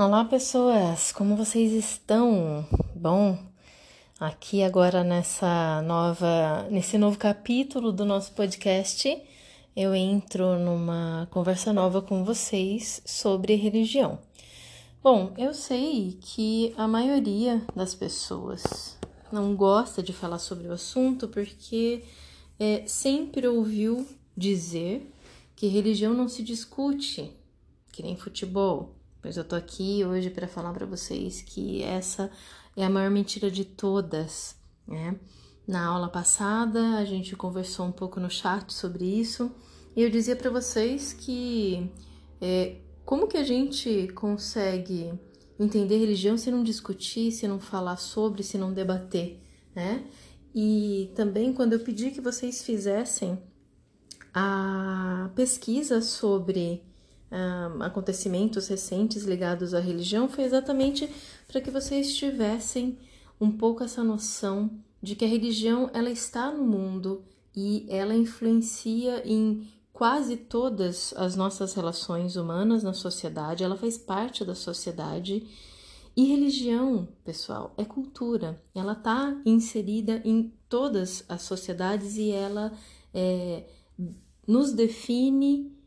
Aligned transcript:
Olá, 0.00 0.24
pessoas! 0.24 1.10
Como 1.10 1.34
vocês 1.34 1.72
estão? 1.72 2.64
Bom, 2.94 3.36
aqui 4.20 4.62
agora 4.62 5.02
nessa 5.02 5.82
nova, 5.82 6.68
nesse 6.70 6.96
novo 6.96 7.18
capítulo 7.18 7.90
do 7.90 8.04
nosso 8.04 8.30
podcast, 8.30 9.20
eu 9.74 9.92
entro 9.96 10.56
numa 10.56 11.26
conversa 11.32 11.72
nova 11.72 12.00
com 12.00 12.22
vocês 12.22 13.02
sobre 13.04 13.56
religião. 13.56 14.20
Bom, 15.02 15.34
eu 15.36 15.52
sei 15.52 16.16
que 16.20 16.72
a 16.76 16.86
maioria 16.86 17.60
das 17.74 17.92
pessoas 17.92 18.96
não 19.32 19.56
gosta 19.56 20.00
de 20.00 20.12
falar 20.12 20.38
sobre 20.38 20.68
o 20.68 20.74
assunto 20.74 21.26
porque 21.26 22.04
é, 22.56 22.84
sempre 22.86 23.48
ouviu 23.48 24.06
dizer 24.36 25.12
que 25.56 25.66
religião 25.66 26.14
não 26.14 26.28
se 26.28 26.44
discute, 26.44 27.32
que 27.90 28.00
nem 28.00 28.14
futebol 28.16 28.94
Pois 29.20 29.36
eu 29.36 29.44
tô 29.44 29.56
aqui 29.56 30.04
hoje 30.04 30.30
para 30.30 30.46
falar 30.46 30.72
para 30.72 30.86
vocês 30.86 31.42
que 31.42 31.82
essa 31.82 32.30
é 32.76 32.84
a 32.84 32.90
maior 32.90 33.10
mentira 33.10 33.50
de 33.50 33.64
todas, 33.64 34.56
né? 34.86 35.18
Na 35.66 35.86
aula 35.86 36.08
passada 36.08 36.96
a 36.96 37.04
gente 37.04 37.34
conversou 37.34 37.86
um 37.86 37.92
pouco 37.92 38.20
no 38.20 38.30
chat 38.30 38.72
sobre 38.72 39.04
isso 39.04 39.50
e 39.96 40.02
eu 40.02 40.08
dizia 40.08 40.36
para 40.36 40.50
vocês 40.50 41.12
que 41.12 41.90
é, 42.40 42.76
como 43.04 43.26
que 43.26 43.36
a 43.36 43.42
gente 43.42 44.08
consegue 44.14 45.12
entender 45.58 45.98
religião 45.98 46.38
se 46.38 46.50
não 46.50 46.62
discutir, 46.62 47.32
se 47.32 47.48
não 47.48 47.58
falar 47.58 47.96
sobre, 47.96 48.44
se 48.44 48.56
não 48.56 48.72
debater, 48.72 49.42
né? 49.74 50.06
E 50.54 51.12
também 51.16 51.52
quando 51.52 51.72
eu 51.72 51.80
pedi 51.80 52.12
que 52.12 52.20
vocês 52.20 52.62
fizessem 52.62 53.36
a 54.32 55.30
pesquisa 55.34 56.00
sobre 56.00 56.87
um, 57.30 57.82
acontecimentos 57.82 58.68
recentes 58.68 59.24
ligados 59.24 59.74
à 59.74 59.80
religião 59.80 60.28
foi 60.28 60.44
exatamente 60.44 61.08
para 61.46 61.60
que 61.60 61.70
vocês 61.70 62.14
tivessem 62.16 62.98
um 63.40 63.50
pouco 63.50 63.84
essa 63.84 64.02
noção 64.02 64.70
de 65.02 65.14
que 65.14 65.24
a 65.24 65.28
religião 65.28 65.90
ela 65.92 66.10
está 66.10 66.50
no 66.50 66.64
mundo 66.64 67.22
e 67.54 67.86
ela 67.88 68.14
influencia 68.14 69.22
em 69.24 69.66
quase 69.92 70.36
todas 70.36 71.12
as 71.16 71.34
nossas 71.34 71.74
relações 71.74 72.36
humanas 72.36 72.82
na 72.82 72.92
sociedade, 72.92 73.64
ela 73.64 73.76
faz 73.76 73.98
parte 73.98 74.44
da 74.44 74.54
sociedade. 74.54 75.46
E 76.16 76.24
religião, 76.24 77.08
pessoal, 77.24 77.74
é 77.76 77.84
cultura. 77.84 78.60
Ela 78.74 78.92
está 78.92 79.40
inserida 79.44 80.20
em 80.24 80.52
todas 80.68 81.24
as 81.28 81.42
sociedades 81.42 82.16
e 82.16 82.30
ela 82.30 82.72
é, 83.14 83.64
nos 84.46 84.72
define 84.72 85.77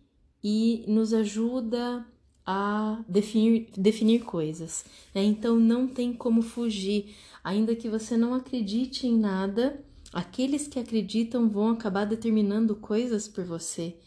e 0.44 0.84
nos 0.88 1.14
ajuda 1.14 2.06
a 2.46 3.04
definir, 3.08 3.70
definir 3.78 4.24
coisas. 4.24 4.84
Né? 5.14 5.24
Então 5.24 5.58
não 5.58 5.88
tem 5.88 6.14
como 6.14 6.42
fugir, 6.42 7.16
ainda 7.44 7.76
que 7.76 7.90
você 7.90 8.18
não 8.18 8.34
acredite 8.34 9.08
em 9.08 9.18
nada, 9.18 9.84
aqueles 10.12 10.68
que 10.68 10.80
acreditam 10.80 11.50
vão 11.50 11.70
acabar 11.70 12.06
determinando 12.06 12.76
coisas 12.76 13.28
por 13.28 13.44
você. 13.46 13.98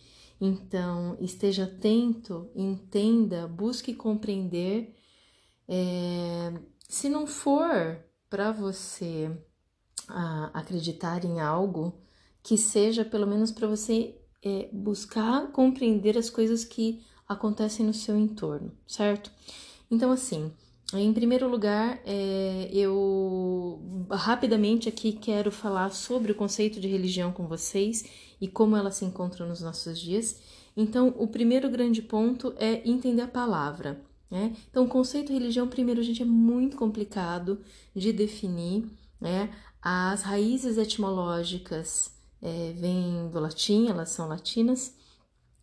Então 0.40 1.16
esteja 1.20 1.64
atento, 1.64 2.50
entenda, 2.54 3.46
busque 3.46 3.94
compreender. 3.94 4.94
É, 5.68 6.52
se 6.88 7.08
não 7.08 7.26
for 7.26 8.04
para 8.28 8.52
você 8.52 9.30
ah, 10.08 10.50
acreditar 10.52 11.24
em 11.24 11.40
algo, 11.40 12.00
que 12.42 12.58
seja 12.58 13.04
pelo 13.04 13.26
menos 13.26 13.50
para 13.50 13.66
você 13.66 14.20
é 14.44 14.68
buscar 14.72 15.50
compreender 15.52 16.18
as 16.18 16.28
coisas 16.28 16.64
que 16.64 17.02
acontecem 17.28 17.84
no 17.86 17.94
seu 17.94 18.16
entorno, 18.18 18.72
certo? 18.86 19.30
Então, 19.90 20.10
assim, 20.10 20.52
em 20.92 21.12
primeiro 21.12 21.48
lugar, 21.48 22.00
é, 22.04 22.68
eu 22.72 24.06
rapidamente 24.10 24.88
aqui 24.88 25.12
quero 25.12 25.50
falar 25.50 25.90
sobre 25.90 26.32
o 26.32 26.34
conceito 26.34 26.78
de 26.78 26.86
religião 26.86 27.32
com 27.32 27.46
vocês 27.46 28.04
e 28.40 28.46
como 28.46 28.76
ela 28.76 28.90
se 28.90 29.04
encontra 29.04 29.46
nos 29.46 29.60
nossos 29.60 29.98
dias. 29.98 30.40
Então, 30.76 31.14
o 31.18 31.26
primeiro 31.26 31.70
grande 31.70 32.02
ponto 32.02 32.54
é 32.58 32.86
entender 32.88 33.22
a 33.22 33.28
palavra. 33.28 34.00
Né? 34.30 34.54
Então, 34.70 34.84
o 34.84 34.88
conceito 34.88 35.28
de 35.28 35.34
religião, 35.34 35.68
primeiro, 35.68 36.02
gente, 36.02 36.22
é 36.22 36.26
muito 36.26 36.76
complicado 36.76 37.60
de 37.94 38.12
definir. 38.12 38.84
Né? 39.20 39.50
As 39.80 40.22
raízes 40.22 40.76
etimológicas 40.76 42.13
é, 42.44 42.72
vem 42.76 43.28
do 43.30 43.40
latim, 43.40 43.88
elas 43.88 44.10
são 44.10 44.28
latinas, 44.28 44.94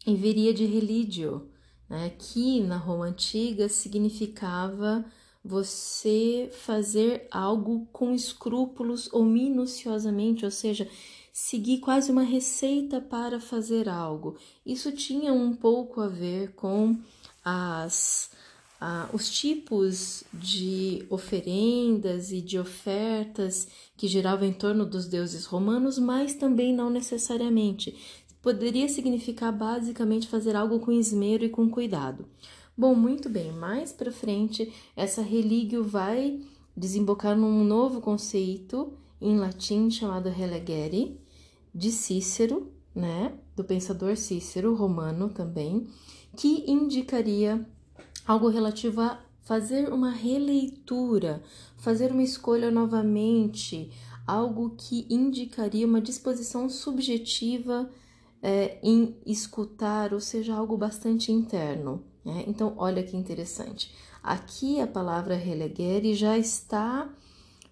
e 0.05 0.15
viria 0.15 0.51
de 0.51 0.65
religio, 0.65 1.47
né, 1.87 2.09
que 2.17 2.59
na 2.61 2.75
Roma 2.75 3.05
antiga 3.05 3.69
significava 3.69 5.05
você 5.43 6.49
fazer 6.51 7.27
algo 7.29 7.87
com 7.91 8.13
escrúpulos 8.13 9.07
ou 9.13 9.23
minuciosamente, 9.23 10.43
ou 10.43 10.49
seja, 10.49 10.89
seguir 11.31 11.79
quase 11.79 12.11
uma 12.11 12.23
receita 12.23 12.99
para 12.99 13.39
fazer 13.39 13.87
algo. 13.87 14.37
Isso 14.65 14.91
tinha 14.91 15.31
um 15.31 15.55
pouco 15.55 16.01
a 16.01 16.07
ver 16.07 16.53
com 16.55 16.99
as 17.45 18.31
ah, 18.83 19.07
os 19.13 19.29
tipos 19.29 20.23
de 20.33 21.05
oferendas 21.07 22.31
e 22.31 22.41
de 22.41 22.57
ofertas 22.57 23.67
que 23.95 24.07
giravam 24.07 24.47
em 24.47 24.53
torno 24.53 24.87
dos 24.87 25.05
deuses 25.05 25.45
romanos, 25.45 25.99
mas 25.99 26.33
também 26.33 26.73
não 26.73 26.89
necessariamente. 26.89 27.95
Poderia 28.41 28.89
significar 28.89 29.55
basicamente 29.55 30.27
fazer 30.27 30.55
algo 30.55 30.79
com 30.79 30.91
esmero 30.91 31.45
e 31.45 31.49
com 31.49 31.69
cuidado. 31.69 32.25
Bom, 32.75 32.95
muito 32.95 33.29
bem, 33.29 33.51
mais 33.51 33.91
para 33.91 34.11
frente, 34.11 34.73
essa 34.95 35.21
religio 35.21 35.83
vai 35.83 36.41
desembocar 36.75 37.37
num 37.37 37.63
novo 37.63 38.01
conceito 38.01 38.97
em 39.21 39.37
latim 39.37 39.91
chamado 39.91 40.27
relegere, 40.27 41.21
de 41.73 41.91
Cícero, 41.91 42.71
né, 42.95 43.37
do 43.55 43.63
pensador 43.63 44.17
Cícero, 44.17 44.73
romano 44.73 45.29
também, 45.29 45.87
que 46.35 46.65
indicaria 46.67 47.63
algo 48.25 48.49
relativo 48.49 49.01
a 49.01 49.19
fazer 49.43 49.91
uma 49.91 50.11
releitura, 50.11 51.43
fazer 51.77 52.11
uma 52.11 52.23
escolha 52.23 52.71
novamente, 52.71 53.91
algo 54.25 54.75
que 54.77 55.05
indicaria 55.09 55.85
uma 55.85 55.99
disposição 55.99 56.69
subjetiva 56.69 57.89
é, 58.41 58.77
em 58.81 59.15
escutar, 59.25 60.13
ou 60.13 60.19
seja, 60.19 60.55
algo 60.55 60.77
bastante 60.77 61.31
interno. 61.31 62.03
Né? 62.23 62.43
Então, 62.47 62.73
olha 62.77 63.03
que 63.03 63.17
interessante. 63.17 63.93
Aqui 64.23 64.79
a 64.79 64.87
palavra 64.87 65.35
relegere 65.35 66.13
já 66.13 66.37
está 66.37 67.09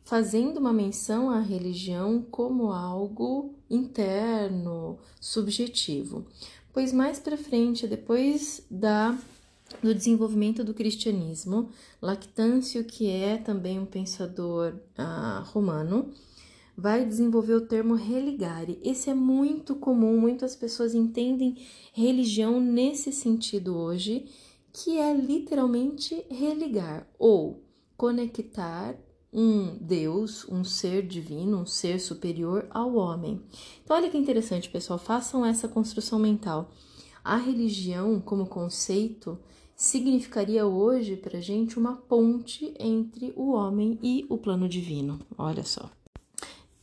fazendo 0.03 0.57
uma 0.57 0.73
menção 0.73 1.29
à 1.29 1.39
religião 1.39 2.25
como 2.31 2.71
algo 2.71 3.53
interno, 3.69 4.97
subjetivo. 5.21 6.25
Pois 6.73 6.91
mais 6.91 7.19
para 7.19 7.37
frente, 7.37 7.85
depois 7.87 8.65
da 8.71 9.15
do 9.81 9.93
desenvolvimento 9.93 10.63
do 10.63 10.73
cristianismo. 10.73 11.69
Lactâncio, 12.01 12.83
que 12.83 13.09
é 13.09 13.37
também 13.37 13.79
um 13.79 13.85
pensador 13.85 14.75
ah, 14.97 15.43
romano, 15.47 16.11
vai 16.75 17.05
desenvolver 17.05 17.53
o 17.53 17.67
termo 17.67 17.93
religare. 17.93 18.79
Esse 18.83 19.09
é 19.09 19.13
muito 19.13 19.75
comum, 19.75 20.19
muitas 20.19 20.55
pessoas 20.55 20.95
entendem 20.95 21.57
religião 21.93 22.59
nesse 22.59 23.11
sentido 23.11 23.75
hoje, 23.75 24.25
que 24.71 24.97
é 24.97 25.13
literalmente 25.13 26.25
religar 26.29 27.07
ou 27.17 27.63
conectar 27.97 28.95
um 29.31 29.77
Deus, 29.79 30.47
um 30.49 30.63
ser 30.63 31.05
divino, 31.05 31.59
um 31.59 31.65
ser 31.65 31.99
superior 31.99 32.65
ao 32.69 32.95
homem. 32.95 33.41
Então, 33.83 33.95
olha 33.95 34.09
que 34.09 34.17
interessante, 34.17 34.69
pessoal, 34.69 34.97
façam 34.97 35.45
essa 35.45 35.67
construção 35.67 36.17
mental. 36.17 36.71
A 37.23 37.35
religião, 37.35 38.19
como 38.19 38.47
conceito, 38.47 39.37
significaria 39.79 40.65
hoje 40.65 41.15
para 41.15 41.39
gente 41.39 41.79
uma 41.79 41.95
ponte 41.95 42.73
entre 42.77 43.31
o 43.33 43.53
homem 43.53 43.97
e 44.03 44.25
o 44.27 44.37
plano 44.37 44.67
divino. 44.67 45.21
Olha 45.37 45.63
só. 45.63 45.89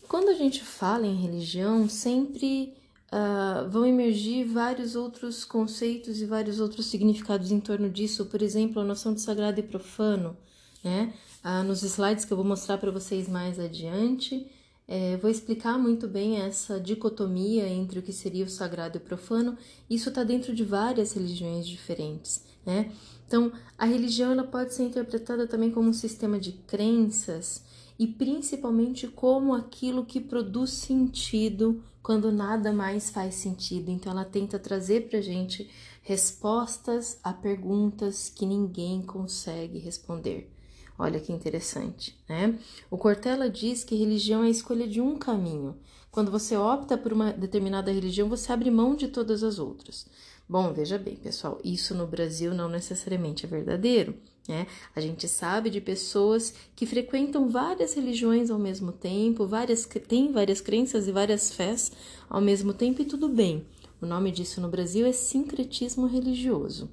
Quando 0.09 0.31
a 0.31 0.32
gente 0.32 0.65
fala 0.65 1.06
em 1.06 1.15
religião, 1.15 1.91
sempre 1.91 2.73
uh, 3.12 3.69
vão 3.69 3.85
emergir 3.85 4.47
vários 4.47 4.97
outros 4.97 5.44
conceitos 5.44 6.23
e 6.23 6.25
vários 6.25 6.59
outros 6.59 6.87
significados 6.87 7.53
em 7.53 7.61
torno 7.61 7.91
disso. 7.91 8.25
Por 8.25 8.41
exemplo, 8.41 8.81
a 8.81 8.85
noção 8.85 9.12
de 9.12 9.20
sagrado 9.20 9.61
e 9.61 9.62
profano, 9.62 10.35
né? 10.82 11.12
Uh, 11.44 11.62
nos 11.65 11.82
slides 11.82 12.25
que 12.25 12.32
eu 12.32 12.37
vou 12.38 12.47
mostrar 12.47 12.79
para 12.79 12.91
vocês 12.91 13.29
mais 13.29 13.61
adiante, 13.61 14.50
é, 14.88 15.17
vou 15.17 15.31
explicar 15.31 15.76
muito 15.79 16.06
bem 16.06 16.41
essa 16.41 16.81
dicotomia 16.81 17.69
entre 17.69 17.99
o 17.99 18.03
que 18.03 18.12
seria 18.12 18.44
o 18.44 18.49
sagrado 18.49 18.97
e 18.97 19.00
o 19.00 19.05
profano. 19.05 19.59
Isso 19.91 20.09
está 20.09 20.23
dentro 20.23 20.55
de 20.55 20.65
várias 20.65 21.12
religiões 21.12 21.67
diferentes, 21.67 22.44
né? 22.67 22.93
Então, 23.27 23.53
a 23.79 23.87
religião 23.87 24.33
ela 24.33 24.45
pode 24.45 24.75
ser 24.75 24.83
interpretada 24.83 25.47
também 25.47 25.71
como 25.71 25.89
um 25.89 25.93
sistema 25.93 26.39
de 26.39 26.53
crenças 26.53 27.65
e 27.99 28.07
principalmente 28.07 29.09
como 29.09 29.55
aquilo 29.55 30.05
que 30.05 30.21
produz 30.21 30.71
sentido 30.71 31.83
quando 32.03 32.31
nada 32.31 32.73
mais 32.73 33.09
faz 33.09 33.37
sentido. 33.37 33.91
Então, 33.91 34.13
ela 34.13 34.25
tenta 34.25 34.59
trazer 34.59 35.09
para 35.09 35.21
gente 35.21 35.71
respostas 36.03 37.19
a 37.25 37.33
perguntas 37.33 38.29
que 38.29 38.47
ninguém 38.47 39.03
consegue 39.03 39.79
responder. 39.79 40.53
Olha 40.99 41.21
que 41.21 41.33
interessante, 41.33 42.19
né? 42.29 42.59
O 42.91 42.97
Cortella 42.97 43.51
diz 43.51 43.85
que 43.85 43.97
religião 43.97 44.43
é 44.43 44.47
a 44.47 44.51
escolha 44.51 44.89
de 44.89 45.01
um 45.01 45.19
caminho. 45.19 45.77
Quando 46.11 46.31
você 46.31 46.57
opta 46.57 46.97
por 46.97 47.13
uma 47.13 47.33
determinada 47.33 47.93
religião, 47.93 48.29
você 48.29 48.51
abre 48.51 48.71
mão 48.71 48.95
de 48.95 49.09
todas 49.09 49.43
as 49.43 49.59
outras. 49.59 50.07
Bom, 50.48 50.72
veja 50.72 50.96
bem, 50.96 51.16
pessoal, 51.16 51.58
isso 51.64 51.93
no 51.93 52.06
Brasil 52.06 52.54
não 52.54 52.69
necessariamente 52.69 53.44
é 53.44 53.48
verdadeiro. 53.48 54.14
Né? 54.48 54.69
A 54.94 55.00
gente 55.00 55.26
sabe 55.26 55.70
de 55.70 55.81
pessoas 55.81 56.54
que 56.76 56.87
frequentam 56.87 57.48
várias 57.48 57.94
religiões 57.94 58.48
ao 58.48 58.58
mesmo 58.58 58.93
tempo, 58.93 59.44
várias, 59.44 59.84
têm 60.06 60.31
várias 60.31 60.60
crenças 60.60 61.08
e 61.08 61.12
várias 61.12 61.50
fés 61.50 61.90
ao 62.31 62.40
mesmo 62.40 62.72
tempo, 62.72 63.02
e 63.02 63.04
tudo 63.04 63.28
bem. 63.28 63.66
O 64.00 64.06
nome 64.06 64.31
disso 64.31 64.60
no 64.60 64.69
Brasil 64.69 65.04
é 65.04 65.12
sincretismo 65.12 66.06
religioso. 66.06 66.88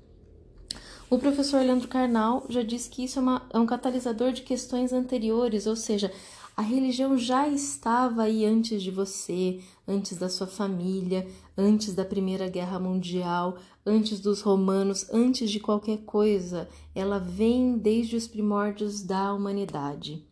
O 1.09 1.19
professor 1.19 1.59
Leandro 1.59 1.88
Carnal 1.88 2.44
já 2.50 2.63
disse 2.63 2.89
que 2.89 3.03
isso 3.03 3.19
é, 3.19 3.21
uma, 3.21 3.47
é 3.53 3.59
um 3.59 3.67
catalisador 3.67 4.31
de 4.31 4.41
questões 4.41 4.91
anteriores, 4.91 5.67
ou 5.67 5.75
seja, 5.75 6.11
a 6.55 6.61
religião 6.61 7.17
já 7.17 7.47
estava 7.47 8.23
aí 8.23 8.45
antes 8.45 8.83
de 8.83 8.91
você, 8.91 9.59
antes 9.88 10.17
da 10.17 10.29
sua 10.29 10.45
família, 10.45 11.27
antes 11.57 11.95
da 11.95 12.05
Primeira 12.05 12.47
Guerra 12.47 12.79
Mundial, 12.79 13.57
antes 13.85 14.19
dos 14.19 14.41
romanos, 14.41 15.09
antes 15.11 15.50
de 15.50 15.59
qualquer 15.59 16.00
coisa. 16.05 16.69
Ela 16.94 17.17
vem 17.17 17.77
desde 17.77 18.15
os 18.15 18.27
primórdios 18.27 19.01
da 19.01 19.33
humanidade. 19.33 20.27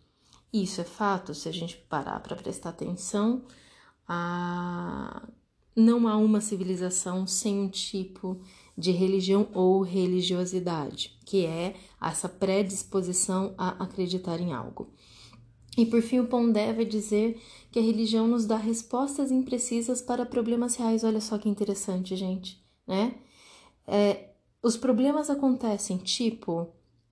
Isso 0.54 0.82
é 0.82 0.84
fato, 0.84 1.34
se 1.34 1.50
a 1.50 1.52
gente 1.52 1.78
parar 1.90 2.20
para 2.20 2.36
prestar 2.36 2.70
atenção, 2.70 3.42
a... 4.08 5.28
não 5.76 6.08
há 6.08 6.18
uma 6.18 6.42
civilização 6.42 7.26
sem 7.26 7.60
um 7.60 7.70
tipo 7.70 8.40
de 8.78 8.92
religião 8.92 9.48
ou 9.54 9.82
religiosidade, 9.82 11.18
que 11.26 11.46
é 11.46 11.76
essa 12.02 12.30
predisposição 12.30 13.54
a 13.58 13.84
acreditar 13.84 14.40
em 14.40 14.54
algo. 14.54 14.90
E 15.78 15.86
por 15.86 16.02
fim, 16.02 16.20
o 16.20 16.28
Pondé 16.28 16.74
vai 16.74 16.86
dizer 16.86 17.42
que 17.72 17.80
a 17.80 17.82
religião 17.82 18.28
nos 18.28 18.46
dá 18.46 18.58
respostas 18.58 19.32
imprecisas 19.32 20.02
para 20.02 20.26
problemas 20.26 20.76
reais. 20.76 21.04
Olha 21.04 21.22
só 21.22 21.38
que 21.38 21.48
interessante, 21.48 22.16
gente, 22.16 22.62
né? 22.86 23.16
É, 23.88 24.32
os 24.62 24.76
problemas 24.76 25.30
acontecem 25.30 25.98
tipo: 25.98 26.68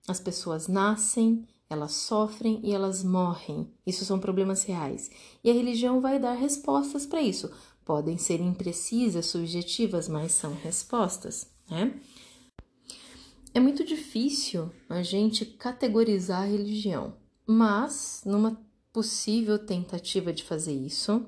as 0.06 0.20
pessoas 0.20 0.68
nascem, 0.68 1.46
elas 1.68 1.92
sofrem 1.92 2.60
e 2.62 2.72
elas 2.72 3.02
morrem. 3.02 3.72
Isso 3.86 4.04
são 4.04 4.18
problemas 4.18 4.64
reais. 4.64 5.10
E 5.42 5.50
a 5.50 5.54
religião 5.54 6.00
vai 6.00 6.18
dar 6.18 6.34
respostas 6.34 7.06
para 7.06 7.22
isso. 7.22 7.50
Podem 7.84 8.18
ser 8.18 8.40
imprecisas, 8.40 9.26
subjetivas, 9.26 10.08
mas 10.08 10.32
são 10.32 10.52
respostas, 10.54 11.50
né? 11.68 11.98
É 13.52 13.58
muito 13.58 13.84
difícil 13.84 14.70
a 14.88 15.02
gente 15.02 15.44
categorizar 15.44 16.42
a 16.42 16.46
religião. 16.46 17.14
Mas, 17.52 18.22
numa 18.24 18.56
possível 18.92 19.58
tentativa 19.58 20.32
de 20.32 20.44
fazer 20.44 20.72
isso, 20.72 21.26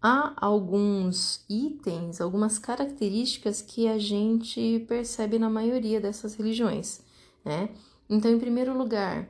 há 0.00 0.32
alguns 0.34 1.44
itens, 1.46 2.22
algumas 2.22 2.58
características 2.58 3.60
que 3.60 3.86
a 3.86 3.98
gente 3.98 4.82
percebe 4.88 5.38
na 5.38 5.50
maioria 5.50 6.00
dessas 6.00 6.34
religiões, 6.36 7.02
né? 7.44 7.68
Então, 8.08 8.30
em 8.30 8.38
primeiro 8.38 8.74
lugar, 8.74 9.28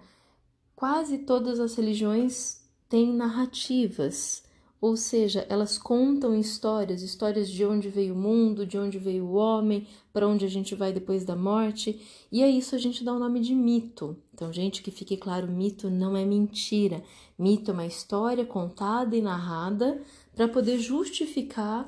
quase 0.76 1.18
todas 1.18 1.58
as 1.58 1.74
religiões 1.74 2.70
têm 2.88 3.12
narrativas, 3.12 4.44
ou 4.82 4.96
seja, 4.96 5.46
elas 5.48 5.78
contam 5.78 6.36
histórias, 6.36 7.02
histórias 7.02 7.48
de 7.48 7.64
onde 7.64 7.88
veio 7.88 8.14
o 8.14 8.18
mundo, 8.18 8.66
de 8.66 8.76
onde 8.76 8.98
veio 8.98 9.24
o 9.26 9.34
homem, 9.34 9.86
para 10.12 10.26
onde 10.26 10.44
a 10.44 10.48
gente 10.48 10.74
vai 10.74 10.92
depois 10.92 11.24
da 11.24 11.36
morte, 11.36 12.00
e 12.32 12.42
a 12.42 12.48
isso 12.48 12.74
a 12.74 12.78
gente 12.78 13.04
dá 13.04 13.12
o 13.12 13.18
nome 13.20 13.38
de 13.38 13.54
mito. 13.54 14.16
Então, 14.34 14.52
gente, 14.52 14.82
que 14.82 14.90
fique 14.90 15.16
claro, 15.16 15.46
mito 15.46 15.88
não 15.88 16.16
é 16.16 16.24
mentira. 16.24 17.00
Mito 17.38 17.70
é 17.70 17.74
uma 17.74 17.86
história 17.86 18.44
contada 18.44 19.14
e 19.14 19.22
narrada 19.22 20.02
para 20.34 20.48
poder 20.48 20.80
justificar 20.80 21.84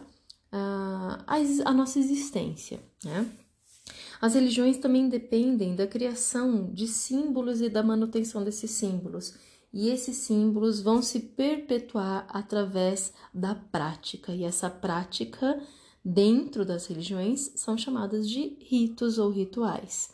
uh, 0.53 1.25
a, 1.27 1.37
a 1.65 1.73
nossa 1.73 1.99
existência, 1.99 2.79
né? 3.05 3.29
As 4.21 4.35
religiões 4.35 4.79
também 4.79 5.09
dependem 5.09 5.75
da 5.75 5.87
criação 5.87 6.71
de 6.73 6.87
símbolos 6.87 7.61
e 7.61 7.69
da 7.69 7.83
manutenção 7.83 8.45
desses 8.45 8.71
símbolos 8.71 9.35
e 9.75 9.91
esses 9.91 10.19
símbolos 10.19 10.81
vão 10.81 11.03
se 11.03 11.19
perpetuar 11.19 12.25
através 12.29 13.13
da 13.35 13.57
prática, 13.57 14.33
e 14.33 14.45
essa 14.45 14.71
prática 14.71 15.61
dentro 16.05 16.65
das 16.65 16.87
religiões 16.87 17.51
são 17.57 17.77
chamadas 17.77 18.31
de 18.31 18.57
ritos 18.61 19.19
ou 19.19 19.31
rituais. 19.31 20.11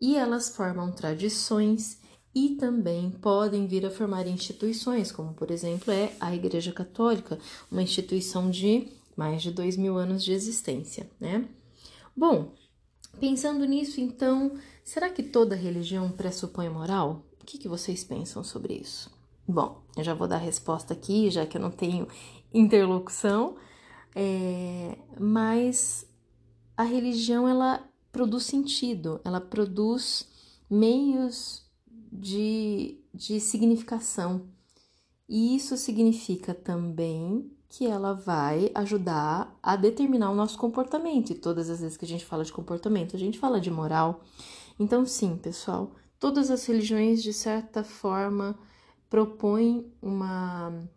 E 0.00 0.16
elas 0.16 0.48
formam 0.48 0.90
tradições 0.90 2.00
e 2.34 2.56
também 2.56 3.10
podem 3.10 3.66
vir 3.66 3.84
a 3.84 3.90
formar 3.90 4.26
instituições, 4.26 5.12
como 5.12 5.34
por 5.34 5.50
exemplo 5.50 5.92
é 5.92 6.14
a 6.18 6.34
Igreja 6.34 6.72
Católica, 6.72 7.38
uma 7.70 7.82
instituição 7.82 8.48
de 8.48 8.88
mais 9.14 9.42
de 9.42 9.50
dois 9.50 9.76
mil 9.76 9.98
anos 9.98 10.24
de 10.24 10.32
existência, 10.32 11.10
né? 11.20 11.46
Bom, 12.16 12.54
pensando 13.20 13.66
nisso, 13.66 14.00
então, 14.00 14.56
será 14.82 15.10
que 15.10 15.22
toda 15.22 15.54
religião 15.54 16.10
pressupõe 16.10 16.70
moral? 16.70 17.27
Que, 17.48 17.56
que 17.56 17.68
vocês 17.68 18.04
pensam 18.04 18.44
sobre 18.44 18.74
isso? 18.74 19.10
Bom, 19.46 19.82
eu 19.96 20.04
já 20.04 20.12
vou 20.12 20.28
dar 20.28 20.36
a 20.36 20.38
resposta 20.38 20.92
aqui, 20.92 21.30
já 21.30 21.46
que 21.46 21.56
eu 21.56 21.60
não 21.62 21.70
tenho 21.70 22.06
interlocução, 22.52 23.56
é, 24.14 24.98
mas 25.18 26.06
a 26.76 26.82
religião 26.82 27.48
ela 27.48 27.82
produz 28.12 28.44
sentido, 28.44 29.18
ela 29.24 29.40
produz 29.40 30.28
meios 30.68 31.66
de, 32.12 33.00
de 33.14 33.40
significação. 33.40 34.46
E 35.26 35.56
isso 35.56 35.74
significa 35.78 36.52
também 36.52 37.50
que 37.70 37.86
ela 37.86 38.12
vai 38.12 38.70
ajudar 38.74 39.58
a 39.62 39.74
determinar 39.74 40.30
o 40.30 40.34
nosso 40.34 40.58
comportamento. 40.58 41.30
E 41.30 41.34
todas 41.34 41.70
as 41.70 41.80
vezes 41.80 41.96
que 41.96 42.04
a 42.04 42.08
gente 42.08 42.24
fala 42.26 42.44
de 42.44 42.52
comportamento, 42.52 43.16
a 43.16 43.18
gente 43.18 43.38
fala 43.38 43.58
de 43.58 43.70
moral. 43.70 44.22
Então, 44.78 45.04
sim, 45.06 45.36
pessoal, 45.36 45.92
Todas 46.18 46.50
as 46.50 46.64
religiões, 46.66 47.22
de 47.22 47.32
certa 47.32 47.84
forma, 47.84 48.58
propõem 49.08 49.86
uma, 50.02 50.88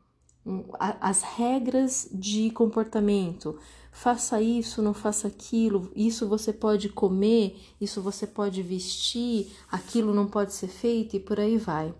um, 0.45 0.63
a, 0.79 1.09
as 1.09 1.21
regras 1.21 2.09
de 2.11 2.49
comportamento. 2.51 3.57
Faça 3.91 4.41
isso, 4.41 4.81
não 4.81 4.93
faça 4.93 5.27
aquilo, 5.27 5.91
isso 5.95 6.27
você 6.27 6.53
pode 6.53 6.89
comer, 6.89 7.59
isso 7.79 8.01
você 8.01 8.25
pode 8.25 8.63
vestir, 8.63 9.51
aquilo 9.69 10.13
não 10.13 10.27
pode 10.27 10.53
ser 10.53 10.69
feito 10.69 11.15
e 11.15 11.19
por 11.19 11.39
aí 11.39 11.57
vai. 11.57 11.93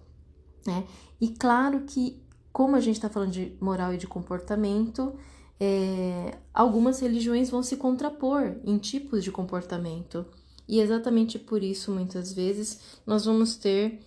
Né? 0.65 0.85
E 1.19 1.29
claro 1.29 1.81
que, 1.81 2.21
como 2.51 2.75
a 2.75 2.79
gente 2.79 2.95
está 2.95 3.09
falando 3.09 3.31
de 3.31 3.55
moral 3.59 3.93
e 3.93 3.97
de 3.97 4.07
comportamento, 4.07 5.13
é, 5.59 6.39
algumas 6.53 6.99
religiões 6.99 7.49
vão 7.49 7.61
se 7.61 7.77
contrapor 7.77 8.55
em 8.63 8.77
tipos 8.77 9.23
de 9.23 9.31
comportamento. 9.31 10.25
E 10.71 10.79
exatamente 10.79 11.37
por 11.37 11.61
isso, 11.61 11.91
muitas 11.91 12.31
vezes, 12.31 12.79
nós 13.05 13.25
vamos 13.25 13.57
ter 13.57 13.99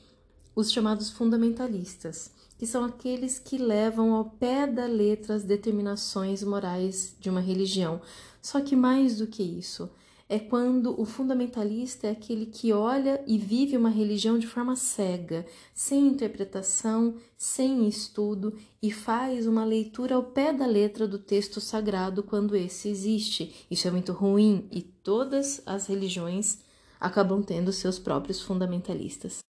os 0.56 0.72
chamados 0.72 1.10
fundamentalistas, 1.10 2.30
que 2.56 2.66
são 2.66 2.82
aqueles 2.82 3.38
que 3.38 3.58
levam 3.58 4.14
ao 4.14 4.24
pé 4.24 4.66
da 4.66 4.86
letra 4.86 5.34
as 5.34 5.42
determinações 5.42 6.42
morais 6.42 7.14
de 7.20 7.28
uma 7.28 7.42
religião. 7.42 8.00
Só 8.40 8.62
que 8.62 8.74
mais 8.74 9.18
do 9.18 9.26
que 9.26 9.42
isso, 9.42 9.90
é 10.28 10.38
quando 10.38 10.98
o 11.00 11.04
fundamentalista 11.04 12.06
é 12.06 12.10
aquele 12.10 12.46
que 12.46 12.72
olha 12.72 13.22
e 13.26 13.36
vive 13.36 13.76
uma 13.76 13.90
religião 13.90 14.38
de 14.38 14.46
forma 14.46 14.74
cega, 14.74 15.44
sem 15.74 16.06
interpretação, 16.06 17.16
sem 17.36 17.86
estudo 17.86 18.56
e 18.82 18.90
faz 18.90 19.46
uma 19.46 19.64
leitura 19.64 20.14
ao 20.14 20.22
pé 20.22 20.52
da 20.52 20.66
letra 20.66 21.06
do 21.06 21.18
texto 21.18 21.60
sagrado 21.60 22.22
quando 22.22 22.56
esse 22.56 22.88
existe. 22.88 23.66
Isso 23.70 23.86
é 23.86 23.90
muito 23.90 24.12
ruim 24.12 24.66
e 24.72 24.80
todas 24.82 25.62
as 25.66 25.86
religiões 25.86 26.58
acabam 26.98 27.42
tendo 27.42 27.72
seus 27.72 27.98
próprios 27.98 28.40
fundamentalistas. 28.40 29.40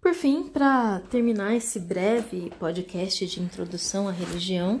Por 0.00 0.14
fim, 0.14 0.48
para 0.48 0.98
terminar 0.98 1.54
esse 1.54 1.78
breve 1.78 2.50
podcast 2.58 3.24
de 3.24 3.40
introdução 3.40 4.08
à 4.08 4.10
religião, 4.10 4.80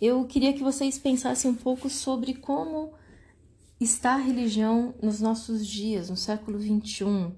eu 0.00 0.24
queria 0.24 0.54
que 0.54 0.62
vocês 0.62 0.98
pensassem 0.98 1.50
um 1.50 1.54
pouco 1.54 1.90
sobre 1.90 2.32
como 2.32 2.94
está 3.84 4.14
a 4.14 4.18
religião 4.18 4.94
nos 5.02 5.20
nossos 5.20 5.66
dias, 5.66 6.08
no 6.08 6.16
século 6.16 6.58
XXI. 6.58 7.32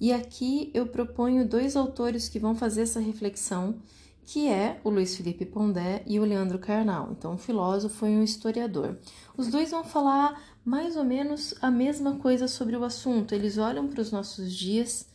E 0.00 0.12
aqui 0.12 0.70
eu 0.72 0.86
proponho 0.86 1.46
dois 1.46 1.76
autores 1.76 2.28
que 2.28 2.38
vão 2.38 2.54
fazer 2.54 2.82
essa 2.82 3.00
reflexão, 3.00 3.82
que 4.24 4.48
é 4.48 4.80
o 4.84 4.90
Luiz 4.90 5.16
Felipe 5.16 5.44
Pondé 5.44 6.04
e 6.06 6.20
o 6.20 6.24
Leandro 6.24 6.58
Carnal. 6.58 7.08
Então, 7.10 7.32
um 7.32 7.38
filósofo 7.38 8.06
e 8.06 8.10
um 8.10 8.22
historiador. 8.22 8.96
Os 9.36 9.48
dois 9.48 9.72
vão 9.72 9.82
falar 9.82 10.40
mais 10.64 10.96
ou 10.96 11.04
menos 11.04 11.54
a 11.60 11.70
mesma 11.70 12.16
coisa 12.16 12.46
sobre 12.46 12.76
o 12.76 12.84
assunto. 12.84 13.34
Eles 13.34 13.58
olham 13.58 13.88
para 13.88 14.00
os 14.00 14.12
nossos 14.12 14.54
dias, 14.54 15.08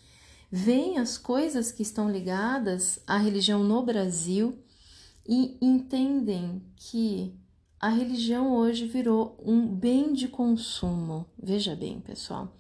veem 0.52 0.98
as 0.98 1.18
coisas 1.18 1.72
que 1.72 1.82
estão 1.82 2.12
ligadas 2.12 3.00
à 3.08 3.18
religião 3.18 3.64
no 3.64 3.82
Brasil 3.84 4.60
e 5.28 5.58
entendem 5.62 6.62
que 6.76 7.34
a 7.86 7.90
religião 7.90 8.52
hoje 8.52 8.88
virou 8.88 9.38
um 9.46 9.64
bem 9.68 10.12
de 10.12 10.28
consumo. 10.28 11.24
Veja 11.38 11.76
bem, 11.76 12.00
pessoal. 12.00 12.52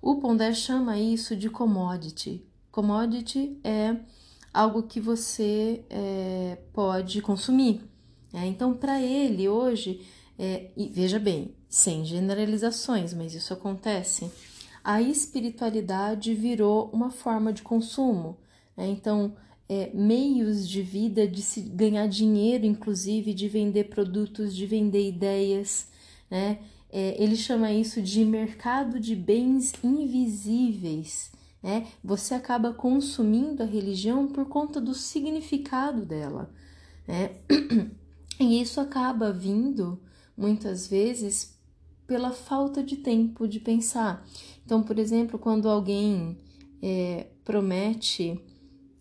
O 0.00 0.20
Pondé 0.20 0.54
chama 0.54 0.96
isso 0.96 1.34
de 1.34 1.50
commodity. 1.50 2.46
Commodity 2.70 3.58
é 3.64 3.96
algo 4.54 4.84
que 4.84 5.00
você 5.00 5.84
é, 5.90 6.58
pode 6.72 7.20
consumir. 7.20 7.82
É, 8.32 8.46
então, 8.46 8.72
para 8.72 9.02
ele, 9.02 9.48
hoje, 9.48 10.06
é, 10.38 10.70
e 10.76 10.86
veja 10.86 11.18
bem, 11.18 11.56
sem 11.68 12.04
generalizações, 12.04 13.12
mas 13.12 13.34
isso 13.34 13.52
acontece, 13.52 14.30
a 14.84 15.02
espiritualidade 15.02 16.32
virou 16.34 16.88
uma 16.92 17.10
forma 17.10 17.52
de 17.52 17.62
consumo. 17.62 18.38
Né? 18.76 18.86
Então, 18.86 19.34
é, 19.68 19.90
meios 19.92 20.68
de 20.68 20.80
vida, 20.82 21.28
de 21.28 21.42
se 21.42 21.60
ganhar 21.60 22.06
dinheiro, 22.08 22.64
inclusive, 22.64 23.34
de 23.34 23.48
vender 23.48 23.84
produtos, 23.84 24.54
de 24.54 24.64
vender 24.66 25.06
ideias, 25.08 25.88
né? 26.30 26.58
É, 26.90 27.22
ele 27.22 27.36
chama 27.36 27.70
isso 27.70 28.00
de 28.00 28.24
mercado 28.24 28.98
de 28.98 29.14
bens 29.14 29.74
invisíveis. 29.84 31.30
Né? 31.62 31.86
Você 32.02 32.34
acaba 32.34 32.72
consumindo 32.72 33.62
a 33.62 33.66
religião 33.66 34.26
por 34.26 34.46
conta 34.46 34.80
do 34.80 34.94
significado 34.94 36.04
dela. 36.04 36.50
Né? 37.06 37.30
E 38.40 38.60
isso 38.60 38.80
acaba 38.80 39.32
vindo, 39.32 40.00
muitas 40.36 40.86
vezes, 40.86 41.58
pela 42.06 42.30
falta 42.30 42.84
de 42.84 42.96
tempo 42.96 43.48
de 43.48 43.58
pensar. 43.58 44.24
Então, 44.64 44.80
por 44.80 44.96
exemplo, 44.96 45.40
quando 45.40 45.68
alguém 45.68 46.38
é, 46.80 47.26
promete 47.44 48.40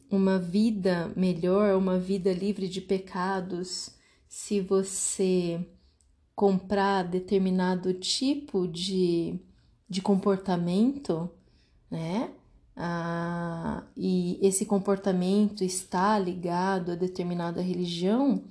uma 0.10 0.40
vida 0.40 1.12
melhor, 1.16 1.76
uma 1.76 2.00
vida 2.00 2.32
livre 2.32 2.68
de 2.68 2.82
pecados, 2.82 3.92
se 4.28 4.62
você 4.62 5.66
comprar 6.36 7.04
determinado 7.04 7.94
tipo 7.94 8.68
de, 8.68 9.40
de 9.90 10.02
comportamento, 10.02 11.30
né? 11.90 12.32
Ah, 12.76 13.84
e 13.98 14.38
esse 14.40 14.66
comportamento 14.66 15.64
está 15.64 16.20
ligado 16.20 16.92
a 16.92 16.96
determinada 16.96 17.60
religião, 17.60 18.44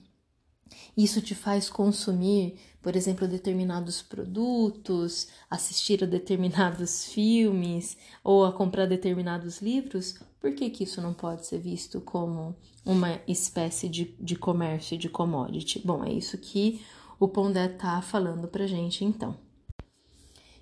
isso 0.96 1.20
te 1.20 1.34
faz 1.34 1.68
consumir, 1.68 2.58
por 2.82 2.96
exemplo, 2.96 3.26
determinados 3.26 4.02
produtos, 4.02 5.28
assistir 5.50 6.02
a 6.04 6.06
determinados 6.06 7.04
filmes 7.12 7.96
ou 8.22 8.44
a 8.44 8.52
comprar 8.52 8.86
determinados 8.86 9.60
livros, 9.60 10.18
por 10.40 10.54
que, 10.54 10.70
que 10.70 10.84
isso 10.84 11.00
não 11.00 11.12
pode 11.12 11.46
ser 11.46 11.58
visto 11.58 12.00
como 12.00 12.56
uma 12.84 13.20
espécie 13.26 13.88
de, 13.88 14.16
de 14.20 14.36
comércio 14.36 14.96
de 14.96 15.08
commodity? 15.08 15.80
Bom, 15.84 16.04
é 16.04 16.12
isso 16.12 16.38
que 16.38 16.80
o 17.18 17.26
Pondé 17.26 17.66
está 17.66 18.00
falando 18.02 18.46
para 18.46 18.66
gente 18.66 19.04
então. 19.04 19.36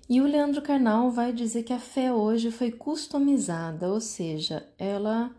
E 0.07 0.21
o 0.21 0.27
Leandro 0.27 0.61
Carnal 0.61 1.11
vai 1.11 1.33
dizer 1.33 1.63
que 1.63 1.73
a 1.73 1.79
fé 1.79 2.13
hoje 2.13 2.51
foi 2.51 2.71
customizada, 2.71 3.91
ou 3.91 3.99
seja, 3.99 4.67
ela 4.77 5.35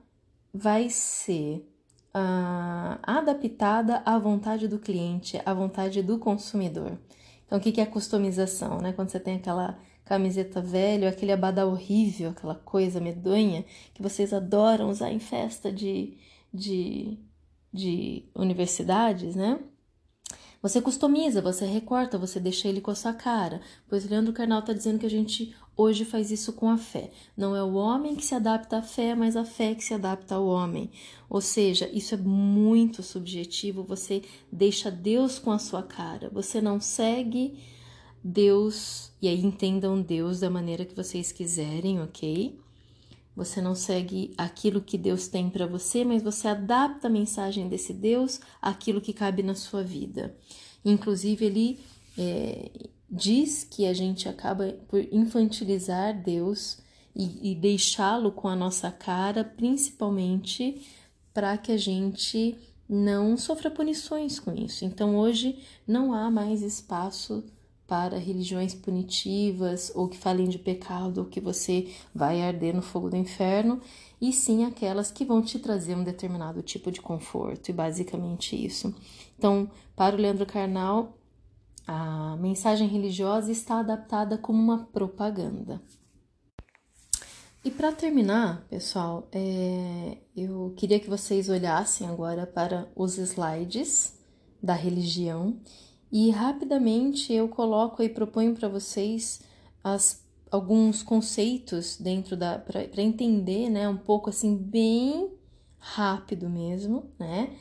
vai 0.53 0.91
ser 0.91 1.69
uh, 2.17 2.99
adaptada 3.03 4.03
à 4.07 4.19
vontade 4.19 4.67
do 4.67 4.79
cliente, 4.79 5.41
à 5.45 5.53
vontade 5.53 6.03
do 6.03 6.19
consumidor. 6.19 6.99
Então, 7.45 7.59
o 7.59 7.61
que 7.61 7.81
é 7.81 7.87
customização? 7.87 8.79
Né? 8.81 8.93
Quando 8.93 9.11
você 9.11 9.21
tem 9.21 9.37
aquela 9.37 9.79
camiseta 10.05 10.61
velha, 10.61 11.09
aquele 11.09 11.33
abadá 11.33 11.67
horrível, 11.67 12.31
aquela 12.31 12.55
coisa 12.55 13.01
medonha 13.01 13.65
que 13.93 14.03
vocês 14.03 14.33
adoram 14.33 14.89
usar 14.89 15.11
em 15.11 15.19
festa 15.19 15.71
de, 15.71 16.17
de, 16.53 17.19
de 17.73 18.25
universidades, 18.35 19.35
né? 19.35 19.59
Você 20.63 20.81
customiza, 20.81 21.41
você 21.43 21.65
recorta, 21.65 22.19
você 22.19 22.41
deixa 22.41 22.67
ele 22.67 22.81
com 22.81 22.91
a 22.91 22.95
sua 22.95 23.13
cara. 23.13 23.61
Pois 23.89 24.09
Leandro 24.09 24.33
Carnal 24.33 24.61
está 24.61 24.73
dizendo 24.73 24.99
que 24.99 25.07
a 25.07 25.11
gente 25.11 25.55
hoje 25.76 26.04
faz 26.04 26.30
isso 26.30 26.52
com 26.52 26.68
a 26.68 26.78
fé. 26.78 27.11
Não 27.37 27.54
é 27.54 27.62
o 27.62 27.75
homem 27.75 28.16
que 28.16 28.25
se 28.25 28.35
adapta 28.35 28.78
à 28.78 28.83
fé, 28.83 29.14
mas 29.14 29.37
a 29.37 29.45
fé 29.45 29.75
que 29.75 29.85
se 29.85 29.92
adapta 29.92 30.35
ao 30.35 30.47
homem. 30.47 30.90
Ou 31.28 31.40
seja, 31.40 31.88
isso 31.92 32.14
é 32.14 32.18
muito 32.18 33.02
subjetivo. 33.02 33.83
Você 33.85 34.23
deixa 34.50 34.90
Deus 34.90 35.38
com 35.38 35.52
a 35.52 35.59
sua 35.59 35.83
cara. 35.83 36.30
Você 36.30 36.61
não 36.61 36.80
segue 36.80 37.59
Deus, 38.25 39.12
e 39.23 39.28
aí 39.28 39.40
entendam 39.45 40.00
Deus 40.00 40.40
da 40.40 40.50
maneira 40.50 40.85
que 40.85 40.97
vocês 40.97 41.30
quiserem, 41.30 42.00
ok? 42.00 42.59
Você 43.37 43.61
não 43.61 43.75
segue 43.75 44.33
aquilo 44.37 44.80
que 44.80 44.97
Deus 44.97 45.28
tem 45.28 45.50
para 45.50 45.66
você, 45.66 46.04
mas 46.04 46.23
você 46.23 46.49
adapta 46.49 47.06
a 47.06 47.11
mensagem 47.11 47.68
desse 47.68 47.92
Deus 47.92 48.40
àquilo 48.61 49.00
que 49.00 49.12
cabe 49.12 49.42
na 49.42 49.54
sua 49.54 49.83
vida. 49.83 50.35
Inclusive, 50.85 51.45
ele 51.45 51.78
é, 52.16 52.71
diz 53.11 53.65
que 53.65 53.87
a 53.87 53.95
gente 53.95 54.29
acaba 54.29 54.73
por 54.89 55.01
infantilizar 55.13 56.23
Deus 56.23 56.79
e, 57.15 57.53
e 57.53 57.55
deixá-lo 57.55 58.33
com 58.33 58.49
a 58.49 58.57
nossa 58.57 58.91
cara, 58.91 59.45
principalmente 59.45 60.87
para 61.33 61.57
que 61.57 61.73
a 61.73 61.77
gente 61.77 62.57
não 62.89 63.37
sofra 63.37 63.71
punições 63.71 64.39
com 64.39 64.53
isso. 64.53 64.85
Então, 64.85 65.17
hoje 65.17 65.59
não 65.87 66.13
há 66.13 66.31
mais 66.31 66.63
espaço 66.63 67.45
para 67.87 68.19
religiões 68.19 68.75
punitivas 68.75 69.93
ou 69.95 70.09
que 70.09 70.19
falem 70.19 70.49
de 70.49 70.59
pecado 70.59 71.19
ou 71.19 71.25
que 71.27 71.41
você 71.41 71.89
vai 72.15 72.43
arder 72.43 72.75
no 72.75 72.83
fogo 72.83 73.09
do 73.09 73.17
inferno, 73.17 73.81
e 74.21 74.33
sim 74.33 74.65
aquelas 74.65 75.11
que 75.11 75.25
vão 75.25 75.41
te 75.41 75.59
trazer 75.59 75.95
um 75.95 76.03
determinado 76.03 76.63
tipo 76.63 76.91
de 76.91 77.01
conforto, 77.01 77.69
e 77.69 77.73
basicamente 77.73 78.57
isso. 78.57 78.95
Então, 79.39 79.71
para 79.95 80.17
o 80.17 80.19
Leandro 80.19 80.47
Carnal, 80.47 81.17
a 81.87 82.37
mensagem 82.37 82.88
religiosa 82.88 83.52
está 83.52 83.81
adaptada 83.81 84.37
como 84.37 84.61
uma 84.61 84.85
propaganda. 84.87 85.81
E 87.64 87.71
para 87.71 87.93
terminar, 87.93 88.64
pessoal, 88.69 89.28
é, 89.33 90.19
eu 90.37 90.73
queria 90.76 91.00
que 91.00 91.09
vocês 91.09 91.49
olhassem 91.49 92.07
agora 92.09 92.47
para 92.47 92.88
os 92.95 93.19
slides 93.19 94.16
da 94.62 94.75
religião 94.75 95.59
e 96.11 96.31
rapidamente 96.31 97.33
eu 97.33 97.49
coloco 97.49 98.02
e 98.02 98.09
proponho 98.09 98.55
para 98.55 98.69
vocês 98.69 99.40
as, 99.83 100.25
alguns 100.50 101.02
conceitos 101.02 101.97
dentro 101.97 102.37
da 102.37 102.59
para 102.59 103.02
entender, 103.02 103.69
né, 103.69 103.88
um 103.88 103.97
pouco 103.97 104.31
assim 104.31 104.57
bem 104.57 105.33
rápido 105.78 106.49
mesmo, 106.49 107.11
né? 107.19 107.57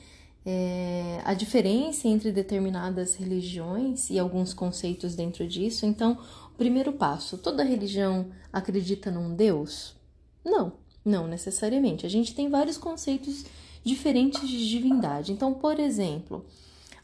É, 0.45 1.21
a 1.25 1.33
diferença 1.33 2.07
entre 2.07 2.31
determinadas 2.31 3.15
religiões 3.15 4.09
e 4.09 4.19
alguns 4.19 4.53
conceitos 4.53 5.15
dentro 5.15 5.47
disso. 5.47 5.85
Então, 5.85 6.17
primeiro 6.57 6.93
passo: 6.93 7.37
toda 7.37 7.63
religião 7.63 8.27
acredita 8.53 9.09
num 9.09 9.35
Deus? 9.35 9.95
Não, 10.43 10.73
não 11.03 11.27
necessariamente. 11.27 12.05
A 12.05 12.09
gente 12.09 12.35
tem 12.35 12.49
vários 12.49 12.77
conceitos 12.77 13.45
diferentes 13.83 14.47
de 14.47 14.69
divindade. 14.69 15.31
Então, 15.31 15.53
por 15.53 15.79
exemplo, 15.79 16.45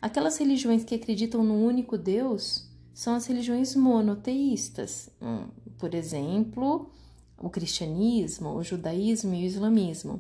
Aquelas 0.02 0.36
religiões 0.40 0.84
que 0.84 0.96
acreditam 0.96 1.44
no 1.44 1.64
único 1.64 1.96
Deus 1.96 2.68
são 2.92 3.14
as 3.14 3.28
religiões 3.28 3.76
monoteístas. 3.76 5.12
Hum, 5.22 5.46
por 5.78 5.94
exemplo, 5.94 6.90
o 7.38 7.52
cristianismo, 7.52 8.50
o 8.56 8.64
judaísmo 8.64 9.36
e 9.36 9.44
o 9.44 9.46
islamismo. 9.46 10.20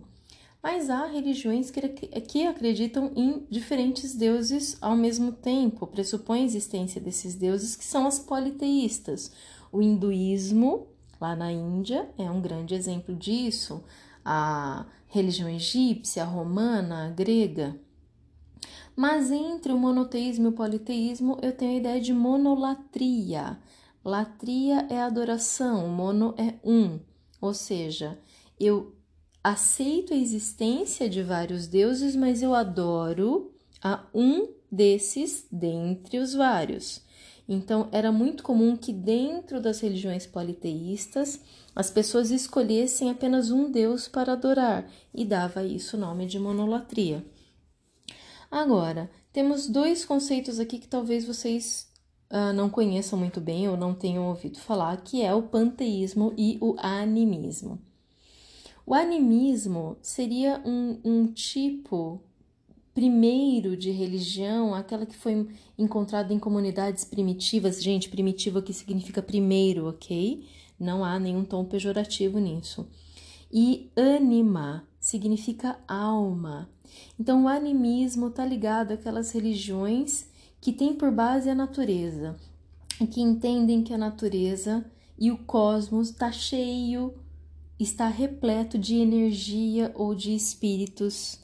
Mas 0.62 0.91
há 0.91 1.08
religiões 1.08 1.72
que, 1.72 2.46
acreditam 2.46 3.12
em 3.15 3.46
diferentes 3.50 4.13
deuses 4.13 4.77
ao 4.80 4.96
mesmo 4.96 5.32
tempo, 5.32 5.88
pressupõem 5.88 6.44
a 6.44 6.46
existência 6.46 7.01
desses 7.01 7.34
deuses, 7.34 7.75
que 7.75 7.84
são 7.84 8.06
as 8.06 8.20
politeístas. 8.20 9.32
O 9.72 9.82
hinduísmo, 9.82 10.88
lá 11.20 11.36
na 11.36 11.51
Índia, 11.51 12.08
é 12.15 12.30
um 12.30 12.39
grande 12.39 12.75
exemplo 12.75 13.15
disso. 13.15 13.84
A 14.24 14.86
religião 15.08 15.50
egípcia, 15.50 16.24
romana, 16.24 17.12
grega. 17.18 17.75
Mas 18.96 19.32
entre 19.32 19.74
o 19.74 19.77
monoteísmo 19.77 20.46
e 20.46 20.50
o 20.50 20.53
politeísmo, 20.53 21.39
eu 21.41 21.53
tenho 21.53 21.72
a 21.72 21.77
ideia 21.77 22.00
de 22.00 22.13
monolatria. 22.13 23.58
Latria 24.06 24.86
é 24.89 25.01
adoração, 25.01 25.88
mono 25.88 26.36
é 26.38 26.56
um, 26.63 27.00
ou 27.39 27.53
seja, 27.53 28.20
eu 28.60 28.96
aceito 29.43 30.13
a 30.13 30.17
existência 30.17 31.10
de 31.10 31.24
vários 31.24 31.67
deuses, 31.67 32.15
mas 32.15 32.41
eu 32.41 32.53
adoro 32.53 33.51
a 33.81 34.05
um 34.13 34.50
desses 34.71 35.45
dentre 35.51 36.19
os 36.19 36.33
vários. 36.33 37.01
Então, 37.48 37.89
era 37.91 38.12
muito 38.12 38.43
comum 38.43 38.77
que 38.77 38.93
dentro 38.93 39.60
das 39.60 39.81
religiões 39.81 40.25
politeístas 40.25 41.41
as 41.75 41.89
pessoas 41.89 42.31
escolhessem 42.31 43.10
apenas 43.10 43.51
um 43.51 43.69
deus 43.69 44.07
para 44.07 44.33
adorar 44.33 44.89
e 45.13 45.25
dava 45.25 45.63
isso 45.63 45.98
o 45.98 46.00
nome 46.00 46.25
de 46.25 46.39
monolatria. 46.39 47.25
Agora, 48.50 49.10
temos 49.33 49.67
dois 49.67 50.05
conceitos 50.05 50.60
aqui 50.60 50.77
que 50.77 50.88
talvez 50.88 51.25
vocês 51.25 51.89
uh, 52.29 52.53
não 52.53 52.69
conheçam 52.69 53.17
muito 53.17 53.41
bem 53.41 53.67
ou 53.67 53.75
não 53.75 53.93
tenham 53.93 54.27
ouvido 54.27 54.60
falar, 54.60 54.98
que 54.98 55.21
é 55.21 55.33
o 55.33 55.43
panteísmo 55.43 56.33
e 56.38 56.57
o 56.62 56.75
animismo. 56.77 57.81
O 58.86 58.94
animismo 58.94 59.98
seria 60.02 60.62
um, 60.66 61.00
um 61.04 61.28
tipo 61.28 62.22
primeiro 62.94 63.78
de 63.78 63.92
religião, 63.92 64.74
aquela 64.76 65.06
que 65.06 65.16
foi 65.16 65.48
encontrada 65.78 66.34
em 66.34 66.40
comunidades 66.40 67.06
primitivas. 67.06 67.82
Gente, 67.82 68.10
primitiva 68.10 68.62
que 68.62 68.74
significa 68.74 69.22
primeiro, 69.22 69.88
ok? 69.88 70.46
Não 70.80 71.04
há 71.06 71.18
nenhum 71.20 71.46
tom 71.46 71.64
pejorativo 71.64 72.40
nisso. 72.40 72.88
E 73.52 73.90
anima 73.96 74.88
significa 75.00 75.80
alma. 75.88 76.70
Então, 77.20 77.46
o 77.46 77.48
animismo 77.48 78.28
está 78.28 78.46
ligado 78.46 78.94
àquelas 78.94 79.32
religiões 79.32 80.30
que 80.60 80.72
têm 80.72 80.94
por 80.94 81.12
base 81.12 81.50
a 81.50 81.56
natureza 81.56 82.36
e 83.00 83.08
que 83.08 83.22
entendem 83.22 83.84
que 83.84 83.94
a 83.94 83.98
natureza 83.98 84.86
e 85.18 85.32
o 85.32 85.38
cosmos 85.38 86.10
está 86.10 86.32
cheio, 86.32 87.14
está 87.84 88.08
repleto 88.08 88.78
de 88.78 88.96
energia 88.96 89.92
ou 89.96 90.14
de 90.14 90.36
espíritos, 90.36 91.40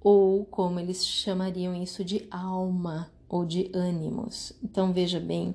ou 0.00 0.44
como 0.44 0.80
eles 0.80 1.06
chamariam 1.06 1.74
isso 1.74 2.04
de 2.04 2.26
alma 2.30 3.10
ou 3.28 3.44
de 3.44 3.70
ânimos. 3.74 4.52
Então, 4.62 4.92
veja 4.92 5.20
bem, 5.20 5.54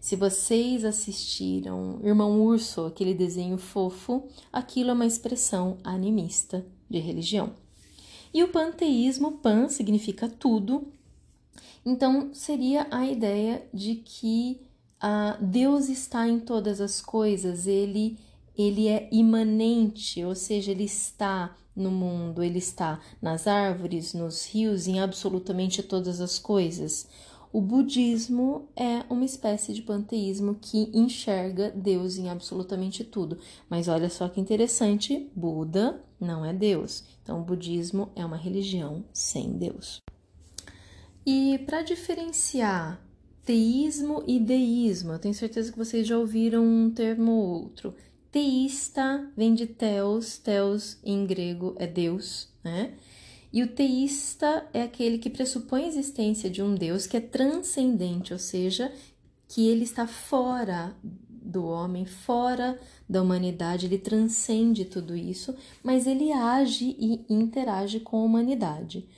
se 0.00 0.14
vocês 0.14 0.84
assistiram 0.84 1.98
Irmão 2.02 2.40
Urso, 2.40 2.86
aquele 2.86 3.14
desenho 3.14 3.58
fofo, 3.58 4.28
aquilo 4.52 4.90
é 4.90 4.92
uma 4.92 5.06
expressão 5.06 5.78
animista 5.82 6.64
de 6.88 6.98
religião. 6.98 7.52
E 8.32 8.44
o 8.44 8.48
panteísmo, 8.48 9.38
pan 9.38 9.68
significa 9.68 10.28
tudo, 10.28 10.86
então 11.84 12.30
seria 12.32 12.86
a 12.90 13.06
ideia 13.06 13.66
de 13.72 13.96
que 13.96 14.60
uh, 15.02 15.44
Deus 15.44 15.88
está 15.88 16.28
em 16.28 16.38
todas 16.38 16.80
as 16.80 17.00
coisas, 17.00 17.66
ele, 17.66 18.18
ele 18.56 18.88
é 18.88 19.08
imanente, 19.12 20.24
ou 20.24 20.34
seja, 20.34 20.70
ele 20.70 20.84
está 20.84 21.56
no 21.74 21.90
mundo, 21.90 22.42
ele 22.42 22.58
está 22.58 23.00
nas 23.20 23.46
árvores, 23.46 24.14
nos 24.14 24.46
rios, 24.46 24.86
em 24.86 24.98
absolutamente 24.98 25.82
todas 25.82 26.20
as 26.20 26.38
coisas. 26.38 27.06
O 27.52 27.60
budismo 27.60 28.68
é 28.76 29.02
uma 29.08 29.24
espécie 29.24 29.72
de 29.72 29.82
panteísmo 29.82 30.56
que 30.60 30.90
enxerga 30.92 31.70
Deus 31.70 32.18
em 32.18 32.28
absolutamente 32.28 33.04
tudo. 33.04 33.38
Mas 33.68 33.88
olha 33.88 34.10
só 34.10 34.28
que 34.28 34.40
interessante: 34.40 35.30
Buda 35.34 36.02
não 36.20 36.44
é 36.44 36.52
Deus. 36.52 37.04
Então, 37.22 37.40
o 37.40 37.44
budismo 37.44 38.10
é 38.14 38.24
uma 38.24 38.36
religião 38.36 39.04
sem 39.12 39.52
Deus. 39.52 40.02
E 41.24 41.58
para 41.66 41.82
diferenciar 41.82 43.00
teísmo 43.44 44.22
e 44.26 44.38
deísmo, 44.38 45.12
eu 45.12 45.18
tenho 45.18 45.34
certeza 45.34 45.70
que 45.70 45.78
vocês 45.78 46.06
já 46.06 46.18
ouviram 46.18 46.64
um 46.64 46.90
termo 46.90 47.32
ou 47.32 47.62
outro. 47.62 47.94
Teísta 48.36 49.26
vem 49.34 49.54
de 49.54 49.66
teos, 49.66 50.36
teos 50.36 50.98
em 51.02 51.24
grego 51.24 51.74
é 51.78 51.86
Deus, 51.86 52.50
né? 52.62 52.92
E 53.50 53.62
o 53.62 53.68
teísta 53.68 54.68
é 54.74 54.82
aquele 54.82 55.16
que 55.16 55.30
pressupõe 55.30 55.84
a 55.84 55.88
existência 55.88 56.50
de 56.50 56.62
um 56.62 56.74
Deus 56.74 57.06
que 57.06 57.16
é 57.16 57.20
transcendente, 57.20 58.34
ou 58.34 58.38
seja, 58.38 58.92
que 59.48 59.66
ele 59.66 59.84
está 59.84 60.06
fora 60.06 60.94
do 61.02 61.64
homem, 61.64 62.04
fora 62.04 62.78
da 63.08 63.22
humanidade, 63.22 63.86
ele 63.86 63.96
transcende 63.96 64.84
tudo 64.84 65.16
isso, 65.16 65.56
mas 65.82 66.06
ele 66.06 66.30
age 66.30 66.94
e 66.98 67.24
interage 67.30 68.00
com 68.00 68.18
a 68.18 68.24
humanidade. 68.24 69.08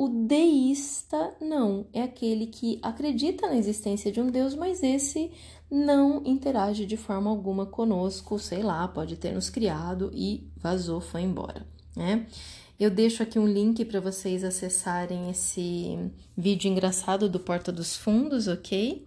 O 0.00 0.08
deísta 0.08 1.34
não, 1.42 1.84
é 1.92 2.00
aquele 2.00 2.46
que 2.46 2.78
acredita 2.82 3.46
na 3.46 3.56
existência 3.56 4.10
de 4.10 4.18
um 4.18 4.30
Deus, 4.30 4.54
mas 4.54 4.82
esse 4.82 5.30
não 5.70 6.22
interage 6.24 6.86
de 6.86 6.96
forma 6.96 7.28
alguma 7.28 7.66
conosco, 7.66 8.38
sei 8.38 8.62
lá, 8.62 8.88
pode 8.88 9.16
ter 9.16 9.34
nos 9.34 9.50
criado 9.50 10.10
e 10.14 10.48
vazou, 10.56 11.02
foi 11.02 11.20
embora, 11.20 11.66
né? 11.94 12.26
Eu 12.78 12.88
deixo 12.88 13.22
aqui 13.22 13.38
um 13.38 13.46
link 13.46 13.84
para 13.84 14.00
vocês 14.00 14.42
acessarem 14.42 15.28
esse 15.28 15.98
vídeo 16.34 16.70
engraçado 16.70 17.28
do 17.28 17.38
Porta 17.38 17.70
dos 17.70 17.94
Fundos, 17.94 18.48
ok? 18.48 19.06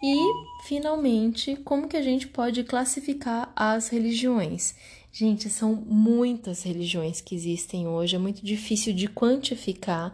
E, 0.00 0.16
finalmente, 0.62 1.56
como 1.56 1.88
que 1.88 1.96
a 1.96 2.02
gente 2.02 2.28
pode 2.28 2.62
classificar 2.62 3.52
as 3.56 3.88
religiões? 3.88 4.76
Gente, 5.16 5.48
são 5.48 5.76
muitas 5.76 6.64
religiões 6.64 7.20
que 7.20 7.36
existem 7.36 7.86
hoje, 7.86 8.16
é 8.16 8.18
muito 8.18 8.44
difícil 8.44 8.92
de 8.92 9.06
quantificar. 9.06 10.12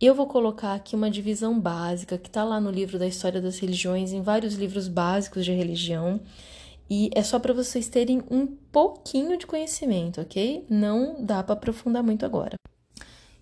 Eu 0.00 0.14
vou 0.14 0.26
colocar 0.26 0.72
aqui 0.72 0.96
uma 0.96 1.10
divisão 1.10 1.60
básica 1.60 2.16
que 2.16 2.28
está 2.28 2.42
lá 2.44 2.58
no 2.58 2.70
livro 2.70 2.98
da 2.98 3.06
História 3.06 3.42
das 3.42 3.58
Religiões, 3.58 4.10
em 4.10 4.22
vários 4.22 4.54
livros 4.54 4.88
básicos 4.88 5.44
de 5.44 5.52
religião. 5.52 6.18
E 6.88 7.10
é 7.14 7.22
só 7.22 7.38
para 7.38 7.52
vocês 7.52 7.88
terem 7.88 8.22
um 8.30 8.46
pouquinho 8.46 9.36
de 9.36 9.46
conhecimento, 9.46 10.22
ok? 10.22 10.64
Não 10.70 11.22
dá 11.22 11.42
para 11.42 11.52
aprofundar 11.52 12.02
muito 12.02 12.24
agora. 12.24 12.56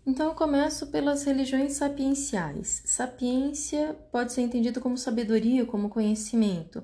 Então 0.05 0.27
eu 0.27 0.35
começo 0.35 0.89
pelas 0.89 1.23
religiões 1.23 1.75
sapienciais. 1.75 2.83
Sapiência 2.85 3.97
pode 4.11 4.33
ser 4.33 4.43
entendido 4.43 4.81
como 4.81 4.99
sabedoria, 4.99 5.65
como 5.65 5.89
conhecimento. 5.89 6.83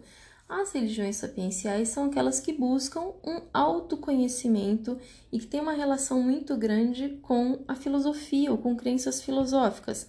As 0.53 0.71
religiões 0.73 1.17
sapienciais 1.17 1.89
são 1.89 2.05
aquelas 2.05 2.39
que 2.39 2.53
buscam 2.53 3.15
um 3.25 3.41
autoconhecimento 3.55 4.99
e 5.33 5.39
que 5.39 5.47
têm 5.47 5.63
uma 5.63 5.73
relação 5.73 6.23
muito 6.23 6.55
grande 6.59 7.19
com 7.23 7.61
a 7.67 7.75
filosofia 7.75 8.53
ou 8.53 8.59
com 8.59 8.77
crenças 8.77 9.23
filosóficas. 9.23 10.07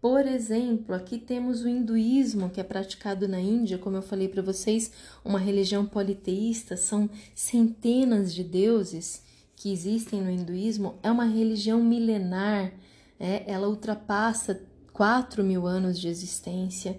Por 0.00 0.26
exemplo, 0.26 0.94
aqui 0.94 1.18
temos 1.18 1.62
o 1.62 1.68
hinduísmo, 1.68 2.48
que 2.48 2.62
é 2.62 2.64
praticado 2.64 3.28
na 3.28 3.38
Índia, 3.38 3.76
como 3.76 3.96
eu 3.96 4.02
falei 4.02 4.26
para 4.26 4.40
vocês, 4.40 4.90
uma 5.22 5.38
religião 5.38 5.84
politeísta, 5.84 6.78
são 6.78 7.10
centenas 7.34 8.34
de 8.34 8.42
deuses 8.42 9.22
que 9.54 9.70
existem 9.70 10.22
no 10.22 10.30
hinduísmo. 10.30 10.98
É 11.02 11.10
uma 11.10 11.26
religião 11.26 11.84
milenar, 11.84 12.72
é, 13.20 13.44
ela 13.46 13.68
ultrapassa 13.68 14.62
4 14.94 15.44
mil 15.44 15.66
anos 15.66 16.00
de 16.00 16.08
existência, 16.08 16.98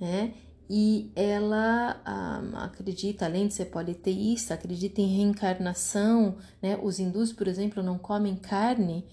né? 0.00 0.34
E 0.68 1.10
ela 1.14 2.00
um, 2.06 2.56
acredita, 2.56 3.26
além 3.26 3.48
de 3.48 3.54
ser 3.54 3.66
politeísta, 3.66 4.54
acredita 4.54 5.00
em 5.00 5.14
reencarnação. 5.14 6.36
Né? 6.62 6.78
Os 6.82 6.98
hindus, 6.98 7.32
por 7.32 7.46
exemplo, 7.46 7.82
não 7.82 7.98
comem 7.98 8.36
carne 8.36 9.04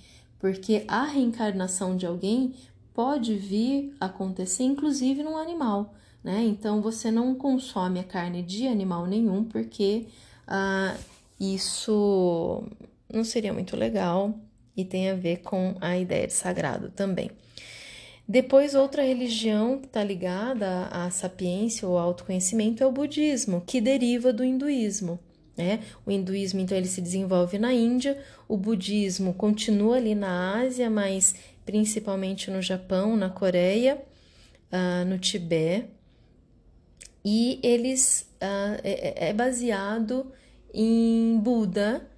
porque 0.42 0.84
a 0.88 1.04
reencarnação 1.04 1.96
de 1.96 2.08
alguém 2.08 2.56
pode 2.96 3.36
vir 3.36 3.96
acontecer, 4.00 4.64
inclusive 4.64 5.22
num 5.22 5.38
animal, 5.38 5.94
né? 6.24 6.44
Então 6.44 6.82
você 6.82 7.12
não 7.12 7.36
consome 7.36 8.00
a 8.00 8.04
carne 8.04 8.42
de 8.42 8.68
animal 8.68 9.06
nenhum, 9.06 9.44
porque 9.44 10.08
ah, 10.48 10.96
isso 11.40 12.64
não 13.14 13.24
seria 13.24 13.54
muito 13.54 13.78
legal 13.78 14.34
e 14.76 14.84
tem 14.84 15.12
a 15.12 15.16
ver 15.16 15.38
com 15.38 15.76
a 15.80 15.96
ideia 15.96 16.26
de 16.26 16.34
sagrado 16.34 16.90
também. 16.90 17.30
Depois, 18.28 18.76
outra 18.76 19.04
religião 19.04 19.80
que 19.80 19.88
está 19.88 20.04
ligada 20.04 20.86
à 20.88 21.10
sapiência 21.10 21.88
ou 21.88 21.98
autoconhecimento 21.98 22.84
é 22.84 22.86
o 22.88 22.92
budismo, 22.92 23.62
que 23.66 23.82
deriva 23.82 24.32
do 24.32 24.44
hinduísmo. 24.44 25.20
Né? 25.58 25.82
O 26.06 26.12
hinduísmo, 26.12 26.60
então, 26.60 26.78
ele 26.78 26.88
se 26.88 27.02
desenvolve 27.02 27.60
na 27.60 27.74
Índia, 27.74 28.18
o 28.48 28.56
budismo 28.56 29.34
continua 29.34 29.98
ali 29.98 30.16
na 30.16 30.62
Ásia, 30.62 30.90
mas 30.90 31.36
principalmente 31.66 32.50
no 32.50 32.62
Japão, 32.62 33.16
na 33.16 33.30
Coreia, 33.30 34.02
uh, 34.72 35.06
no 35.06 35.20
Tibete, 35.20 35.88
e 37.24 37.60
eles 37.62 38.28
uh, 38.42 38.82
é, 38.84 39.30
é 39.30 39.34
baseado 39.34 40.32
em 40.74 41.38
Buda, 41.38 42.10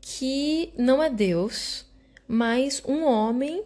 que 0.00 0.72
não 0.76 1.02
é 1.02 1.08
Deus, 1.08 1.86
mas 2.26 2.82
um 2.86 3.04
homem 3.04 3.64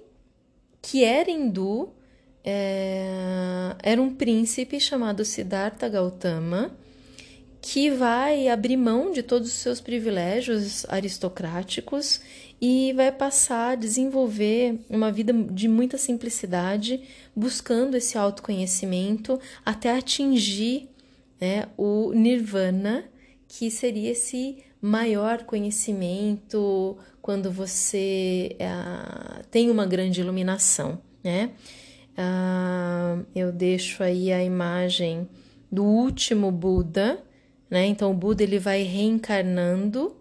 que 0.87 1.03
era 1.03 1.29
hindu, 1.29 1.89
é, 2.45 3.75
era 3.83 4.01
um 4.01 4.15
príncipe 4.15 4.79
chamado 4.79 5.25
Siddhartha 5.25 5.89
Gautama, 5.89 6.71
que 7.61 7.91
vai 7.91 8.47
abrir 8.47 8.77
mão 8.77 9.11
de 9.11 9.21
todos 9.21 9.49
os 9.49 9.55
seus 9.55 9.81
privilégios 9.81 10.87
aristocráticos 10.89 12.21
e 12.61 12.93
vai 12.93 13.11
passar 13.11 13.73
a 13.73 13.75
desenvolver 13.75 14.79
uma 14.89 15.11
vida 15.11 15.33
de 15.33 15.67
muita 15.67 15.99
simplicidade, 15.99 17.03
buscando 17.35 17.97
esse 17.97 18.17
autoconhecimento 18.17 19.41
até 19.65 19.91
atingir 19.91 20.89
né, 21.41 21.67
o 21.77 22.13
nirvana, 22.13 23.07
que 23.49 23.73
seria 23.73 24.13
esse 24.13 24.59
maior 24.81 25.45
conhecimento 25.45 26.97
quando 27.23 27.51
você 27.51 28.57
uh, 28.61 29.45
tem 29.51 29.71
uma 29.71 29.87
grande 29.87 30.21
iluminação, 30.21 31.01
né? 31.23 31.51
Uh, 32.13 33.27
eu 33.35 33.53
deixo 33.53 34.03
aí 34.03 34.33
a 34.33 34.43
imagem 34.43 35.29
do 35.71 35.85
último 35.85 36.51
Buda, 36.51 37.23
né? 37.69 37.87
Então 37.87 38.11
o 38.11 38.15
Buda 38.15 38.43
ele 38.43 38.59
vai 38.59 38.83
reencarnando 38.83 40.17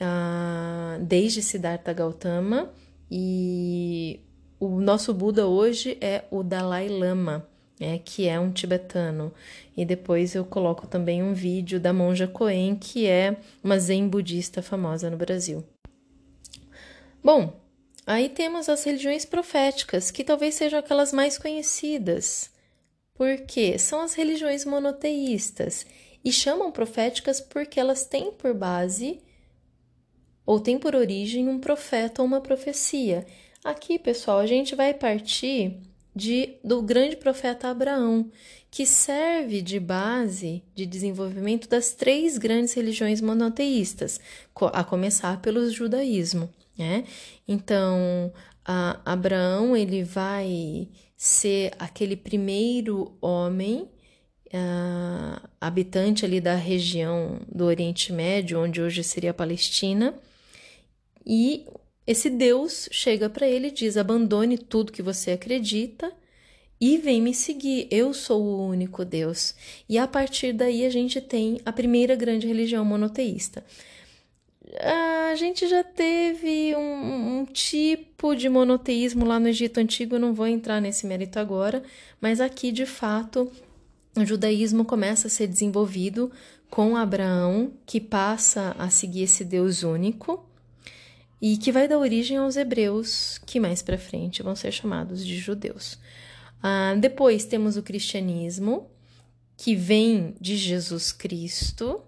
uh, 0.00 1.02
desde 1.02 1.42
Siddhartha 1.42 1.92
Gautama 1.92 2.70
e 3.10 4.20
o 4.60 4.80
nosso 4.80 5.14
Buda 5.14 5.46
hoje 5.46 5.96
é 6.00 6.24
o 6.30 6.42
Dalai 6.42 6.88
Lama, 6.88 7.48
né, 7.80 7.98
que 8.04 8.28
é 8.28 8.38
um 8.38 8.50
tibetano. 8.50 9.32
E 9.76 9.84
depois 9.84 10.34
eu 10.34 10.44
coloco 10.44 10.86
também 10.86 11.22
um 11.22 11.32
vídeo 11.32 11.78
da 11.78 11.92
monja 11.92 12.26
Coen, 12.26 12.76
que 12.76 13.06
é 13.06 13.36
uma 13.62 13.78
zen 13.78 14.08
budista 14.08 14.62
famosa 14.62 15.10
no 15.10 15.16
Brasil. 15.16 15.64
Bom, 17.22 17.52
Aí 18.08 18.30
temos 18.30 18.70
as 18.70 18.82
religiões 18.84 19.26
proféticas, 19.26 20.10
que 20.10 20.24
talvez 20.24 20.54
sejam 20.54 20.78
aquelas 20.78 21.12
mais 21.12 21.36
conhecidas. 21.36 22.50
Porque 23.12 23.78
são 23.78 24.00
as 24.00 24.14
religiões 24.14 24.64
monoteístas 24.64 25.84
e 26.24 26.32
chamam 26.32 26.72
proféticas 26.72 27.38
porque 27.38 27.78
elas 27.78 28.06
têm 28.06 28.32
por 28.32 28.54
base 28.54 29.20
ou 30.46 30.58
têm 30.58 30.78
por 30.78 30.94
origem 30.94 31.50
um 31.50 31.58
profeta 31.58 32.22
ou 32.22 32.26
uma 32.26 32.40
profecia. 32.40 33.26
Aqui, 33.62 33.98
pessoal, 33.98 34.38
a 34.38 34.46
gente 34.46 34.74
vai 34.74 34.94
partir 34.94 35.78
de, 36.18 36.56
do 36.64 36.82
grande 36.82 37.16
profeta 37.16 37.68
Abraão, 37.68 38.30
que 38.70 38.84
serve 38.84 39.62
de 39.62 39.78
base 39.78 40.62
de 40.74 40.84
desenvolvimento 40.84 41.68
das 41.68 41.92
três 41.92 42.36
grandes 42.36 42.74
religiões 42.74 43.20
monoteístas, 43.20 44.20
a 44.72 44.82
começar 44.82 45.40
pelo 45.40 45.70
judaísmo. 45.70 46.50
Né? 46.76 47.04
Então, 47.46 48.32
Abraão 49.04 49.76
ele 49.76 50.02
vai 50.02 50.88
ser 51.16 51.72
aquele 51.78 52.16
primeiro 52.16 53.16
homem 53.20 53.88
uh, 54.48 55.48
habitante 55.60 56.24
ali 56.24 56.40
da 56.40 56.54
região 56.54 57.40
do 57.50 57.64
Oriente 57.64 58.12
Médio, 58.12 58.60
onde 58.60 58.82
hoje 58.82 59.02
seria 59.04 59.30
a 59.30 59.34
Palestina, 59.34 60.14
e 61.24 61.64
esse 62.08 62.30
Deus 62.30 62.88
chega 62.90 63.28
para 63.28 63.46
ele 63.46 63.68
e 63.68 63.70
diz: 63.70 63.96
abandone 63.96 64.58
tudo 64.58 64.92
que 64.92 65.02
você 65.02 65.30
acredita 65.32 66.10
e 66.80 66.96
vem 66.96 67.20
me 67.20 67.34
seguir. 67.34 67.86
Eu 67.90 68.12
sou 68.14 68.42
o 68.42 68.66
único 68.66 69.04
Deus. 69.04 69.54
E 69.88 69.98
a 69.98 70.08
partir 70.08 70.52
daí 70.52 70.84
a 70.84 70.90
gente 70.90 71.20
tem 71.20 71.60
a 71.64 71.72
primeira 71.72 72.16
grande 72.16 72.46
religião 72.46 72.84
monoteísta 72.84 73.62
a 75.30 75.34
gente 75.34 75.66
já 75.66 75.82
teve 75.82 76.74
um, 76.76 77.40
um, 77.40 77.44
tipo 77.44 78.34
de 78.34 78.48
monoteísmo 78.48 79.24
lá 79.24 79.38
no 79.38 79.48
Egito 79.48 79.78
Antigo, 79.78 80.18
não 80.18 80.34
vou 80.34 80.46
entrar 80.46 80.80
nesse 80.80 81.06
mérito 81.06 81.38
agora, 81.38 81.82
mas 82.20 82.40
aqui 82.40 82.70
de 82.70 82.84
fato 82.84 83.50
o 84.16 84.24
judaísmo 84.24 84.84
começa 84.84 85.28
a 85.28 85.30
ser 85.30 85.46
desenvolvido 85.46 86.30
com 86.70 86.96
Abraão, 86.96 87.72
que 87.86 88.00
passa 88.00 88.74
a 88.78 88.90
seguir 88.90 89.22
esse 89.22 89.44
Deus 89.44 89.82
único 89.82 90.47
e 91.40 91.56
que 91.56 91.72
vai 91.72 91.86
dar 91.86 91.98
origem 91.98 92.36
aos 92.36 92.56
hebreus, 92.56 93.38
que 93.46 93.60
mais 93.60 93.82
para 93.82 93.98
frente 93.98 94.42
vão 94.42 94.56
ser 94.56 94.72
chamados 94.72 95.24
de 95.24 95.38
judeus. 95.38 95.98
Ah, 96.62 96.94
depois 96.98 97.44
temos 97.44 97.76
o 97.76 97.82
cristianismo, 97.82 98.90
que 99.56 99.74
vem 99.74 100.34
de 100.40 100.56
Jesus 100.56 101.12
Cristo 101.12 102.02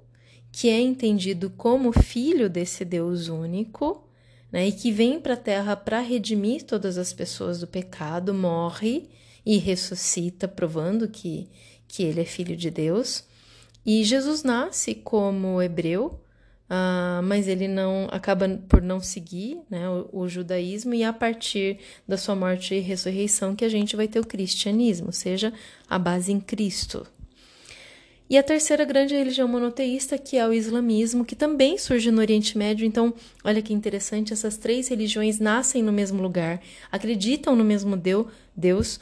que 0.52 0.68
é 0.68 0.80
entendido 0.80 1.50
como 1.50 1.92
filho 1.92 2.50
desse 2.50 2.84
Deus 2.84 3.28
único, 3.28 4.06
né, 4.50 4.68
e 4.68 4.72
que 4.72 4.90
vem 4.90 5.20
para 5.20 5.34
a 5.34 5.38
terra 5.38 5.76
para 5.76 6.00
redimir 6.00 6.64
todas 6.64 6.98
as 6.98 7.12
pessoas 7.12 7.60
do 7.60 7.66
pecado, 7.66 8.34
morre 8.34 9.08
e 9.46 9.58
ressuscita, 9.58 10.48
provando 10.48 11.08
que, 11.08 11.48
que 11.86 12.02
ele 12.02 12.20
é 12.20 12.24
filho 12.24 12.56
de 12.56 12.70
Deus. 12.70 13.24
E 13.86 14.02
Jesus 14.04 14.42
nasce 14.42 14.94
como 14.94 15.62
hebreu, 15.62 16.20
uh, 16.70 17.22
mas 17.22 17.48
ele 17.48 17.66
não 17.66 18.08
acaba 18.10 18.48
por 18.68 18.80
não 18.80 19.00
seguir 19.00 19.58
né, 19.68 19.88
o, 19.88 20.08
o, 20.12 20.28
judaísmo, 20.28 20.94
e 20.94 21.02
a 21.02 21.12
partir 21.12 21.78
da 22.06 22.16
sua 22.16 22.36
morte 22.36 22.74
e 22.74 22.80
ressurreição 22.80 23.56
que 23.56 23.64
a 23.64 23.68
gente 23.68 23.96
vai 23.96 24.06
ter 24.06 24.20
o 24.20 24.26
cristianismo, 24.26 25.08
ou 25.08 25.12
seja, 25.12 25.52
a 25.88 25.98
base 25.98 26.32
em 26.32 26.40
Cristo, 26.40 27.06
e 28.30 28.38
a 28.38 28.44
terceira 28.44 28.84
grande 28.84 29.12
religião 29.12 29.48
monoteísta, 29.48 30.16
que 30.16 30.36
é 30.36 30.46
o 30.46 30.52
islamismo, 30.52 31.24
que 31.24 31.34
também 31.34 31.76
surge 31.76 32.12
no 32.12 32.20
Oriente 32.20 32.56
Médio. 32.56 32.86
Então, 32.86 33.12
olha 33.42 33.60
que 33.60 33.74
interessante, 33.74 34.32
essas 34.32 34.56
três 34.56 34.86
religiões 34.86 35.40
nascem 35.40 35.82
no 35.82 35.90
mesmo 35.90 36.22
lugar, 36.22 36.62
acreditam 36.92 37.56
no 37.56 37.64
mesmo 37.64 38.00
Deus, 38.56 39.00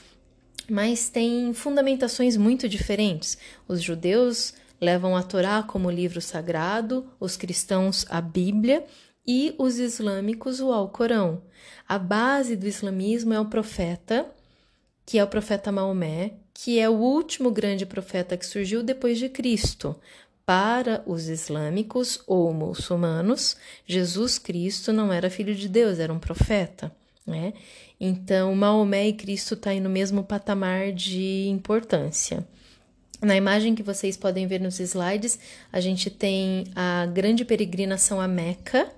mas 0.68 1.08
têm 1.08 1.52
fundamentações 1.52 2.36
muito 2.36 2.68
diferentes. 2.68 3.38
Os 3.66 3.82
judeus 3.82 4.54
levam 4.80 5.16
a 5.16 5.22
Torá 5.22 5.62
como 5.62 5.90
livro 5.90 6.20
sagrado, 6.20 7.06
os 7.18 7.36
cristãos 7.36 8.06
a 8.08 8.20
Bíblia 8.20 8.84
e 9.26 9.54
os 9.58 9.78
islâmicos 9.78 10.60
o 10.60 10.72
Alcorão. 10.72 11.42
A 11.88 11.98
base 11.98 12.54
do 12.54 12.66
islamismo 12.66 13.32
é 13.32 13.40
o 13.40 13.46
profeta, 13.46 14.26
que 15.04 15.18
é 15.18 15.24
o 15.24 15.28
profeta 15.28 15.72
Maomé, 15.72 16.34
que 16.52 16.78
é 16.78 16.88
o 16.88 16.94
último 16.94 17.50
grande 17.50 17.86
profeta 17.86 18.36
que 18.36 18.46
surgiu 18.46 18.82
depois 18.82 19.18
de 19.18 19.28
Cristo. 19.28 19.96
Para 20.44 21.02
os 21.06 21.28
islâmicos 21.28 22.22
ou 22.26 22.52
muçulmanos, 22.54 23.56
Jesus 23.86 24.38
Cristo 24.38 24.92
não 24.92 25.12
era 25.12 25.28
filho 25.28 25.54
de 25.54 25.68
Deus, 25.68 25.98
era 25.98 26.12
um 26.12 26.18
profeta. 26.18 26.90
Né? 27.28 27.52
Então, 28.00 28.54
Maomé 28.54 29.08
e 29.08 29.12
Cristo 29.12 29.52
estão 29.52 29.64
tá 29.64 29.70
aí 29.70 29.80
no 29.80 29.90
mesmo 29.90 30.24
patamar 30.24 30.92
de 30.92 31.46
importância. 31.48 32.46
Na 33.20 33.36
imagem 33.36 33.74
que 33.74 33.82
vocês 33.82 34.16
podem 34.16 34.46
ver 34.46 34.60
nos 34.60 34.80
slides, 34.80 35.38
a 35.70 35.78
gente 35.78 36.08
tem 36.08 36.64
a 36.74 37.04
grande 37.04 37.44
peregrinação 37.44 38.18
a 38.18 38.26
Meca, 38.26 38.90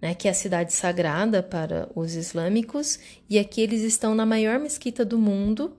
né, 0.00 0.14
que 0.14 0.28
é 0.28 0.30
a 0.30 0.34
cidade 0.34 0.72
sagrada 0.72 1.42
para 1.42 1.90
os 1.94 2.14
islâmicos, 2.14 2.98
e 3.28 3.38
aqui 3.38 3.60
eles 3.60 3.82
estão 3.82 4.14
na 4.14 4.24
maior 4.24 4.58
mesquita 4.58 5.04
do 5.04 5.18
mundo, 5.18 5.76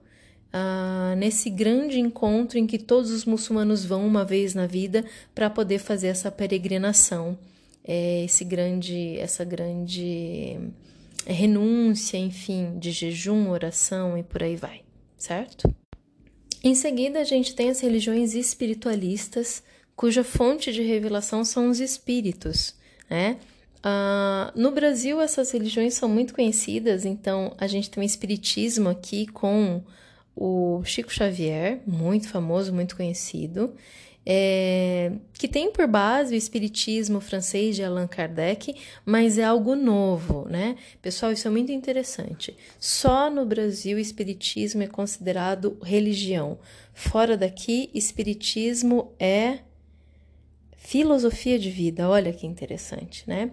ah, 0.53 1.15
nesse 1.17 1.49
grande 1.49 1.99
encontro 1.99 2.59
em 2.59 2.67
que 2.67 2.77
todos 2.77 3.09
os 3.11 3.25
muçulmanos 3.25 3.83
vão 3.83 4.05
uma 4.05 4.25
vez 4.25 4.53
na 4.53 4.67
vida 4.67 5.05
para 5.33 5.49
poder 5.49 5.79
fazer 5.79 6.07
essa 6.07 6.29
peregrinação, 6.29 7.35
é, 7.83 8.25
esse 8.25 8.43
grande, 8.43 9.17
essa 9.17 9.45
grande 9.45 10.59
renúncia, 11.25 12.17
enfim, 12.17 12.77
de 12.79 12.91
jejum, 12.91 13.49
oração 13.49 14.17
e 14.17 14.23
por 14.23 14.43
aí 14.43 14.55
vai, 14.55 14.81
certo? 15.17 15.73
Em 16.63 16.75
seguida, 16.75 17.19
a 17.19 17.23
gente 17.23 17.55
tem 17.55 17.69
as 17.69 17.79
religiões 17.79 18.33
espiritualistas, 18.33 19.63
cuja 19.95 20.23
fonte 20.23 20.71
de 20.71 20.81
revelação 20.81 21.43
são 21.45 21.69
os 21.69 21.79
espíritos, 21.79 22.75
né? 23.09 23.37
Uh, 23.79 24.59
no 24.59 24.71
Brasil, 24.71 25.21
essas 25.21 25.51
religiões 25.51 25.93
são 25.93 26.09
muito 26.09 26.33
conhecidas, 26.33 27.05
então 27.05 27.55
a 27.57 27.65
gente 27.65 27.89
tem 27.89 28.03
o 28.03 28.05
Espiritismo 28.05 28.89
aqui 28.89 29.25
com 29.27 29.81
o 30.35 30.81
Chico 30.83 31.11
Xavier, 31.11 31.81
muito 31.87 32.27
famoso, 32.27 32.73
muito 32.73 32.95
conhecido, 32.95 33.73
é, 34.25 35.11
que 35.33 35.47
tem 35.47 35.71
por 35.71 35.87
base 35.87 36.35
o 36.35 36.37
espiritismo 36.37 37.19
francês 37.19 37.75
de 37.75 37.83
Allan 37.83 38.07
Kardec, 38.07 38.75
mas 39.05 39.37
é 39.37 39.43
algo 39.43 39.75
novo, 39.75 40.47
né? 40.49 40.75
Pessoal, 41.01 41.31
isso 41.31 41.47
é 41.47 41.51
muito 41.51 41.71
interessante. 41.71 42.55
Só 42.79 43.29
no 43.29 43.45
Brasil 43.45 43.97
o 43.97 43.99
espiritismo 43.99 44.83
é 44.83 44.87
considerado 44.87 45.77
religião. 45.81 46.59
Fora 46.93 47.35
daqui, 47.37 47.89
espiritismo 47.93 49.13
é 49.19 49.59
filosofia 50.77 51.57
de 51.57 51.69
vida. 51.69 52.09
Olha 52.09 52.33
que 52.33 52.45
interessante, 52.45 53.23
né? 53.27 53.51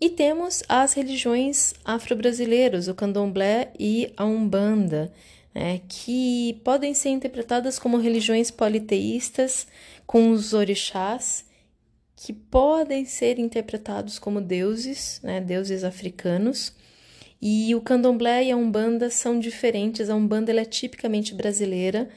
E 0.00 0.10
temos 0.10 0.64
as 0.68 0.94
religiões 0.94 1.74
afro-brasileiras, 1.84 2.88
o 2.88 2.94
candomblé 2.94 3.72
e 3.78 4.12
a 4.16 4.24
umbanda 4.24 5.12
né, 5.54 5.80
que 5.88 6.60
podem 6.64 6.94
ser 6.94 7.10
interpretadas 7.10 7.78
como 7.78 7.98
religiões 7.98 8.50
politeístas 8.50 9.66
com 10.06 10.30
os 10.30 10.52
orixás, 10.52 11.44
que 12.16 12.32
podem 12.32 13.04
ser 13.04 13.38
interpretados 13.38 14.18
como 14.18 14.40
deuses, 14.40 15.20
né, 15.22 15.40
deuses 15.40 15.84
africanos. 15.84 16.74
E 17.40 17.74
o 17.74 17.80
candomblé 17.80 18.44
e 18.44 18.52
a 18.52 18.56
umbanda 18.56 19.10
são 19.10 19.40
diferentes. 19.40 20.08
A 20.08 20.14
umbanda 20.14 20.52
é 20.52 20.64
tipicamente 20.64 21.34
brasileira, 21.34 22.08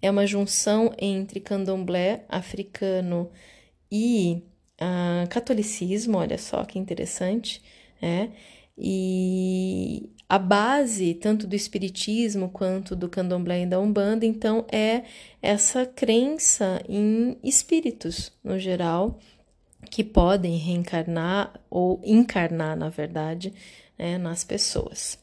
é 0.00 0.10
uma 0.10 0.26
junção 0.26 0.92
entre 0.98 1.38
candomblé 1.38 2.24
africano 2.28 3.30
e 3.90 4.42
uh, 4.80 5.28
catolicismo. 5.28 6.18
Olha 6.18 6.36
só 6.36 6.64
que 6.64 6.78
interessante, 6.78 7.62
né? 8.00 8.32
E 8.76 10.10
a 10.32 10.38
base 10.38 11.12
tanto 11.12 11.46
do 11.46 11.54
espiritismo 11.54 12.48
quanto 12.48 12.96
do 12.96 13.06
candomblé 13.06 13.64
e 13.64 13.66
da 13.66 13.78
umbanda, 13.78 14.24
então 14.24 14.64
é 14.72 15.02
essa 15.42 15.84
crença 15.84 16.82
em 16.88 17.36
espíritos 17.44 18.32
no 18.42 18.58
geral 18.58 19.18
que 19.90 20.02
podem 20.02 20.56
reencarnar 20.56 21.60
ou 21.68 22.00
encarnar, 22.02 22.74
na 22.74 22.88
verdade, 22.88 23.52
né, 23.98 24.16
nas 24.16 24.42
pessoas. 24.42 25.18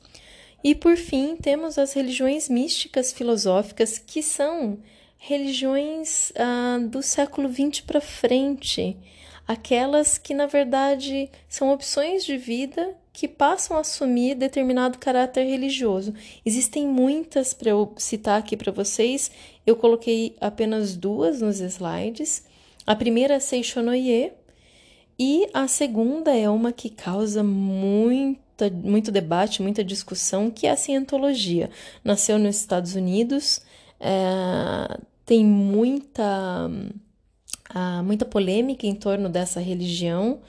E 0.63 0.75
por 0.75 0.95
fim, 0.95 1.35
temos 1.35 1.79
as 1.79 1.93
religiões 1.93 2.47
místicas 2.47 3.11
filosóficas, 3.11 3.97
que 3.97 4.21
são 4.21 4.77
religiões 5.17 6.31
ah, 6.35 6.77
do 6.87 7.01
século 7.01 7.51
XX 7.51 7.81
para 7.81 7.99
frente, 7.99 8.95
aquelas 9.49 10.19
que 10.19 10.35
na 10.35 10.45
verdade 10.45 11.27
são 11.47 11.73
opções 11.73 12.23
de 12.23 12.37
vida 12.37 12.95
que 13.11 13.27
passam 13.27 13.77
a 13.77 13.79
assumir 13.79 14.35
determinado 14.35 14.99
caráter 14.99 15.43
religioso. 15.43 16.13
Existem 16.45 16.85
muitas 16.87 17.51
para 17.51 17.71
eu 17.71 17.91
citar 17.97 18.37
aqui 18.37 18.55
para 18.55 18.71
vocês. 18.71 19.31
Eu 19.65 19.75
coloquei 19.75 20.35
apenas 20.39 20.95
duas 20.95 21.41
nos 21.41 21.59
slides. 21.61 22.45
A 22.85 22.95
primeira 22.95 23.33
é 23.33 23.39
Seishonoye 23.39 24.33
e 25.17 25.49
a 25.51 25.67
segunda 25.67 26.37
é 26.37 26.47
uma 26.47 26.71
que 26.71 26.91
causa 26.91 27.43
muita, 27.43 28.69
muito 28.69 29.11
debate, 29.11 29.63
muita 29.63 29.83
discussão, 29.83 30.51
que 30.51 30.67
é 30.67 30.71
a 30.71 30.77
cientologia. 30.77 31.71
Nasceu 32.03 32.37
nos 32.37 32.55
Estados 32.57 32.93
Unidos, 32.93 33.63
é, 33.99 34.99
tem 35.25 35.43
muita, 35.43 36.69
a, 37.69 38.03
muita 38.03 38.25
polêmica 38.25 38.85
em 38.85 38.95
torno 38.95 39.29
dessa 39.29 39.59
religião, 39.59 40.39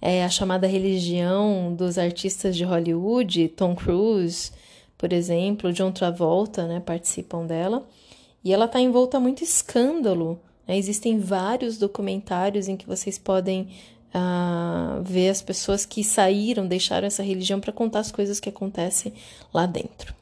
é 0.00 0.24
a 0.24 0.28
chamada 0.28 0.66
religião 0.66 1.74
dos 1.74 1.98
artistas 1.98 2.56
de 2.56 2.64
Hollywood, 2.64 3.48
Tom 3.48 3.74
Cruise, 3.74 4.52
por 4.96 5.12
exemplo, 5.12 5.72
John 5.72 5.92
Travolta, 5.92 6.66
né, 6.66 6.80
participam 6.80 7.46
dela. 7.46 7.86
E 8.44 8.52
ela 8.52 8.66
está 8.66 8.80
envolta 8.80 9.16
a 9.16 9.20
muito 9.20 9.42
escândalo. 9.42 10.40
Né? 10.66 10.76
Existem 10.76 11.18
vários 11.18 11.78
documentários 11.78 12.68
em 12.68 12.76
que 12.76 12.86
vocês 12.86 13.18
podem 13.18 13.68
uh, 14.14 15.02
ver 15.02 15.30
as 15.30 15.42
pessoas 15.42 15.84
que 15.84 16.02
saíram, 16.04 16.66
deixaram 16.66 17.06
essa 17.06 17.22
religião 17.22 17.60
para 17.60 17.72
contar 17.72 18.00
as 18.00 18.12
coisas 18.12 18.40
que 18.40 18.48
acontecem 18.48 19.12
lá 19.52 19.66
dentro. 19.66 20.14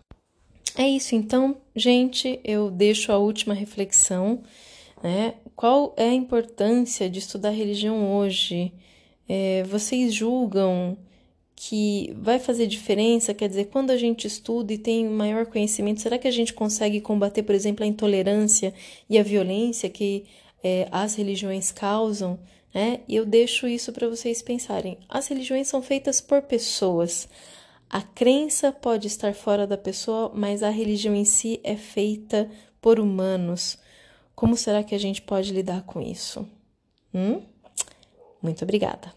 É 0.79 0.87
isso, 0.87 1.15
então, 1.15 1.57
gente, 1.75 2.39
eu 2.45 2.71
deixo 2.71 3.11
a 3.11 3.17
última 3.17 3.55
reflexão. 3.55 4.43
Né? 5.03 5.35
Qual 5.55 5.95
é 5.97 6.09
a 6.09 6.15
importância 6.15 7.09
de 7.09 7.19
estudar 7.19 7.51
religião 7.51 8.17
hoje? 8.17 8.73
É, 9.29 9.63
vocês 9.65 10.15
julgam 10.15 10.97
que 11.55 12.15
vai 12.21 12.39
fazer 12.39 12.67
diferença? 12.67 13.35
Quer 13.35 13.49
dizer, 13.49 13.67
quando 13.67 13.91
a 13.91 13.97
gente 13.97 14.27
estuda 14.27 14.73
e 14.73 14.79
tem 14.79 15.07
maior 15.07 15.47
conhecimento, 15.47 16.01
será 16.01 16.19
que 16.19 16.29
a 16.29 16.33
gente 16.33 16.53
consegue 16.53 17.01
combater, 17.01 17.43
por 17.43 17.55
exemplo, 17.55 17.85
a 17.85 17.89
intolerância 17.89 18.75
e 19.09 19.19
a 19.19 19.23
violência 19.23 19.89
que 19.89 20.25
é, 20.63 20.87
as 20.91 21.15
religiões 21.15 21.73
causam? 21.73 22.39
Né? 22.75 23.01
E 23.09 23.17
eu 23.17 23.25
deixo 23.25 23.67
isso 23.67 23.93
para 23.93 24.09
vocês 24.09 24.43
pensarem. 24.43 24.99
As 25.09 25.27
religiões 25.29 25.67
são 25.67 25.81
feitas 25.81 26.21
por 26.21 26.43
pessoas. 26.43 27.27
A 27.89 28.03
crença 28.03 28.71
pode 28.71 29.07
estar 29.07 29.33
fora 29.35 29.67
da 29.67 29.79
pessoa, 29.79 30.31
mas 30.35 30.63
a 30.63 30.69
religião 30.69 31.15
em 31.15 31.25
si 31.25 31.59
é 31.65 31.77
feita 31.77 32.51
por 32.81 33.01
humanos. 33.01 33.79
Como 34.37 34.55
será 34.55 34.85
que 34.85 34.95
a 34.95 34.99
gente 34.99 35.23
pode 35.23 35.51
lidar 35.51 35.83
com 35.85 35.99
isso? 36.01 36.47
Hum? 37.13 37.43
Muito 38.43 38.63
obrigada. 38.65 39.16